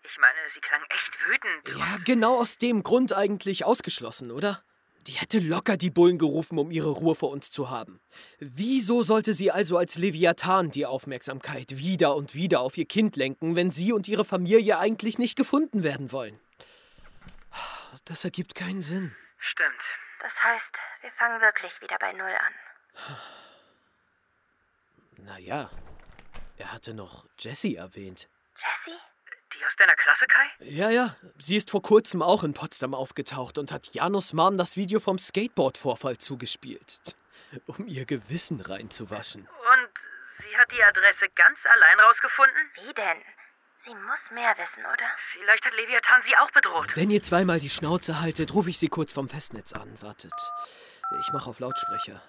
Ich 0.02 0.18
meine, 0.18 0.38
sie 0.52 0.60
klang 0.60 0.82
echt 0.88 1.18
wütend. 1.26 1.78
Ja, 1.78 1.98
genau 2.04 2.38
aus 2.38 2.58
dem 2.58 2.82
Grund 2.82 3.12
eigentlich 3.12 3.64
ausgeschlossen, 3.64 4.30
oder? 4.30 4.62
Die 5.06 5.12
hätte 5.12 5.38
locker 5.38 5.76
die 5.76 5.90
Bullen 5.90 6.18
gerufen, 6.18 6.58
um 6.58 6.70
ihre 6.70 6.90
Ruhe 6.90 7.14
vor 7.14 7.30
uns 7.30 7.50
zu 7.50 7.70
haben. 7.70 8.00
Wieso 8.38 9.02
sollte 9.02 9.32
sie 9.32 9.50
also 9.50 9.78
als 9.78 9.96
Leviathan 9.96 10.70
die 10.70 10.86
Aufmerksamkeit 10.86 11.78
wieder 11.78 12.14
und 12.14 12.34
wieder 12.34 12.60
auf 12.60 12.76
ihr 12.76 12.86
Kind 12.86 13.16
lenken, 13.16 13.56
wenn 13.56 13.70
sie 13.70 13.92
und 13.92 14.08
ihre 14.08 14.24
Familie 14.24 14.78
eigentlich 14.78 15.18
nicht 15.18 15.36
gefunden 15.36 15.84
werden 15.84 16.12
wollen? 16.12 16.38
Das 18.04 18.24
ergibt 18.24 18.54
keinen 18.54 18.82
Sinn. 18.82 19.14
Stimmt. 19.38 19.94
Das 20.20 20.42
heißt, 20.42 20.78
wir 21.00 21.10
fangen 21.12 21.40
wirklich 21.40 21.80
wieder 21.80 21.98
bei 21.98 22.12
Null 22.12 22.28
an. 22.28 22.54
Naja, 25.16 25.70
er 26.56 26.72
hatte 26.72 26.92
noch 26.92 27.26
Jessie 27.38 27.76
erwähnt. 27.76 28.28
Jessie? 28.56 28.98
Die 29.60 29.66
aus 29.66 29.76
deiner 29.76 29.94
Klasse, 29.94 30.26
Kai? 30.26 30.46
Ja, 30.60 30.88
ja. 30.88 31.14
Sie 31.38 31.54
ist 31.54 31.70
vor 31.70 31.82
kurzem 31.82 32.22
auch 32.22 32.44
in 32.44 32.54
Potsdam 32.54 32.94
aufgetaucht 32.94 33.58
und 33.58 33.72
hat 33.72 33.92
Janus 33.92 34.32
Mom 34.32 34.56
das 34.56 34.78
Video 34.78 35.00
vom 35.00 35.18
Skateboard-Vorfall 35.18 36.16
zugespielt. 36.16 37.00
Um 37.66 37.86
ihr 37.86 38.06
Gewissen 38.06 38.60
reinzuwaschen. 38.62 39.42
Und 39.42 39.88
sie 40.38 40.56
hat 40.56 40.70
die 40.72 40.82
Adresse 40.82 41.26
ganz 41.34 41.66
allein 41.66 42.00
rausgefunden? 42.00 42.70
Wie 42.74 42.94
denn? 42.94 43.18
Sie 43.84 43.94
muss 43.94 44.30
mehr 44.30 44.56
wissen, 44.56 44.84
oder? 44.86 45.06
Vielleicht 45.32 45.66
hat 45.66 45.74
Leviathan 45.74 46.22
sie 46.22 46.36
auch 46.38 46.50
bedroht. 46.52 46.96
Wenn 46.96 47.10
ihr 47.10 47.22
zweimal 47.22 47.60
die 47.60 47.70
Schnauze 47.70 48.20
haltet, 48.20 48.54
rufe 48.54 48.70
ich 48.70 48.78
sie 48.78 48.88
kurz 48.88 49.12
vom 49.12 49.28
Festnetz 49.28 49.74
an. 49.74 50.00
Wartet. 50.00 50.32
Ich 51.20 51.32
mache 51.32 51.50
auf 51.50 51.60
Lautsprecher. 51.60 52.22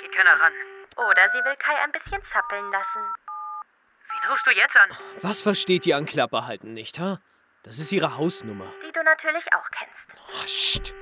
Geht 0.00 0.12
keiner 0.12 0.40
ran. 0.40 0.52
Oder 0.96 1.28
sie 1.30 1.38
will 1.44 1.56
Kai 1.56 1.74
ein 1.82 1.92
bisschen 1.92 2.22
zappeln 2.32 2.70
lassen. 2.70 3.00
Wen 4.10 4.30
rufst 4.30 4.46
du 4.46 4.50
jetzt 4.50 4.76
an? 4.76 4.90
Was 5.22 5.42
versteht 5.42 5.86
ihr 5.86 5.96
an 5.96 6.06
Klappe 6.06 6.46
halten 6.46 6.74
nicht, 6.74 6.98
ha? 6.98 7.18
Das 7.62 7.78
ist 7.78 7.92
ihre 7.92 8.16
Hausnummer. 8.16 8.72
Die 8.86 8.92
du 8.92 9.02
natürlich 9.02 9.46
auch 9.54 9.70
kennst. 9.70 10.08
Oh, 10.16 10.42
Psst. 10.44 10.94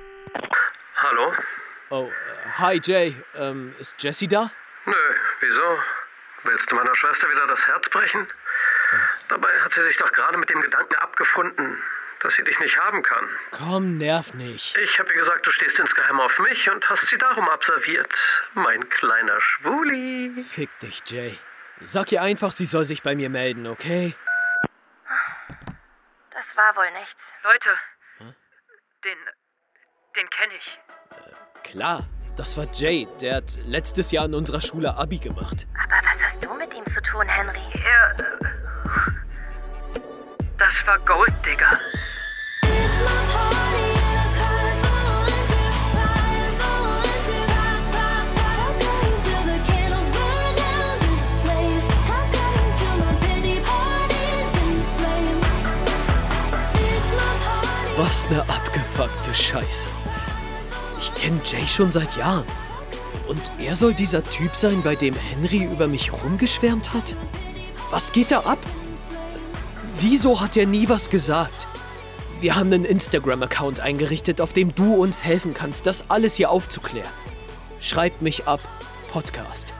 Hallo? 0.95 1.33
Oh, 1.89 2.05
äh, 2.05 2.49
hi 2.57 2.79
Jay. 2.83 3.15
Ähm, 3.35 3.75
ist 3.79 3.95
Jessie 4.01 4.27
da? 4.27 4.51
Nö, 4.85 5.15
wieso? 5.39 5.79
Willst 6.43 6.71
du 6.71 6.75
meiner 6.75 6.95
Schwester 6.95 7.29
wieder 7.29 7.47
das 7.47 7.67
Herz 7.67 7.89
brechen? 7.89 8.27
Dabei 9.27 9.49
hat 9.61 9.73
sie 9.73 9.83
sich 9.83 9.97
doch 9.97 10.11
gerade 10.11 10.37
mit 10.37 10.49
dem 10.49 10.61
Gedanken 10.61 10.95
abgefunden, 10.95 11.81
dass 12.21 12.33
sie 12.33 12.43
dich 12.43 12.59
nicht 12.59 12.77
haben 12.77 13.01
kann. 13.03 13.27
Komm, 13.51 13.97
nerv 13.97 14.33
nicht. 14.33 14.77
Ich 14.77 14.99
habe 14.99 15.09
ihr 15.09 15.19
gesagt, 15.19 15.45
du 15.45 15.51
stehst 15.51 15.79
insgeheim 15.79 16.19
auf 16.19 16.39
mich 16.39 16.69
und 16.69 16.87
hast 16.89 17.07
sie 17.07 17.17
darum 17.17 17.49
abserviert. 17.49 18.13
Mein 18.53 18.87
kleiner 18.89 19.39
Schwuli. 19.41 20.31
Fick 20.43 20.69
dich, 20.79 21.01
Jay. 21.05 21.37
Sag 21.81 22.11
ihr 22.11 22.21
einfach, 22.21 22.51
sie 22.51 22.65
soll 22.65 22.85
sich 22.85 23.01
bei 23.01 23.15
mir 23.15 23.29
melden, 23.29 23.65
okay? 23.67 24.13
Das 26.31 26.55
war 26.55 26.75
wohl 26.75 26.91
nichts. 26.91 27.21
Leute, 27.43 27.69
den. 29.03 29.17
den 30.15 30.29
kenne 30.29 30.53
ich. 30.57 30.79
Klar, 31.63 32.07
das 32.35 32.55
war 32.57 32.67
Jay. 32.73 33.07
Der 33.19 33.37
hat 33.37 33.57
letztes 33.65 34.11
Jahr 34.11 34.25
in 34.25 34.35
unserer 34.35 34.61
Schule 34.61 34.95
Abi 34.95 35.17
gemacht. 35.17 35.65
Aber 35.83 36.07
was 36.07 36.21
hast 36.23 36.43
du 36.43 36.53
mit 36.53 36.73
ihm 36.73 36.85
zu 36.87 37.01
tun, 37.01 37.27
Henry? 37.27 37.61
Er. 37.83 38.15
Äh, 38.19 38.41
das 40.57 40.85
war 40.85 40.99
Gold, 40.99 41.33
Digga. 41.43 41.79
Was 58.11 58.29
ne 58.29 58.41
abgefuckte 58.41 59.33
Scheiße. 59.33 59.87
Ich 60.99 61.13
kenne 61.13 61.39
Jay 61.45 61.65
schon 61.67 61.91
seit 61.91 62.17
Jahren. 62.17 62.45
Und 63.27 63.39
er 63.59 63.75
soll 63.75 63.93
dieser 63.93 64.23
Typ 64.23 64.55
sein, 64.55 64.81
bei 64.81 64.95
dem 64.95 65.15
Henry 65.15 65.63
über 65.63 65.87
mich 65.87 66.11
rumgeschwärmt 66.11 66.93
hat? 66.93 67.15
Was 67.89 68.11
geht 68.11 68.31
da 68.31 68.39
ab? 68.39 68.57
Wieso 69.99 70.41
hat 70.41 70.57
er 70.57 70.65
nie 70.65 70.89
was 70.89 71.09
gesagt? 71.09 71.67
Wir 72.41 72.55
haben 72.55 72.73
einen 72.73 72.85
Instagram-Account 72.85 73.81
eingerichtet, 73.81 74.41
auf 74.41 74.51
dem 74.51 74.73
du 74.73 74.95
uns 74.95 75.23
helfen 75.23 75.53
kannst, 75.53 75.85
das 75.85 76.09
alles 76.09 76.33
hier 76.33 76.49
aufzuklären. 76.49 77.07
Schreib 77.79 78.19
mich 78.23 78.47
ab, 78.47 78.59
Podcast. 79.11 79.75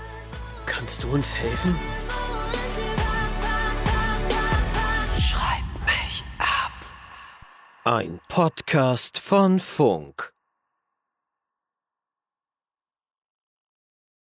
Kannst 0.67 1.03
du 1.03 1.09
uns 1.11 1.33
helfen? 1.33 1.75
Schreib 5.17 5.63
mich 5.87 6.23
ab. 6.37 6.71
Ein 7.83 8.19
Podcast 8.27 9.17
von 9.17 9.59
Funk. 9.59 10.31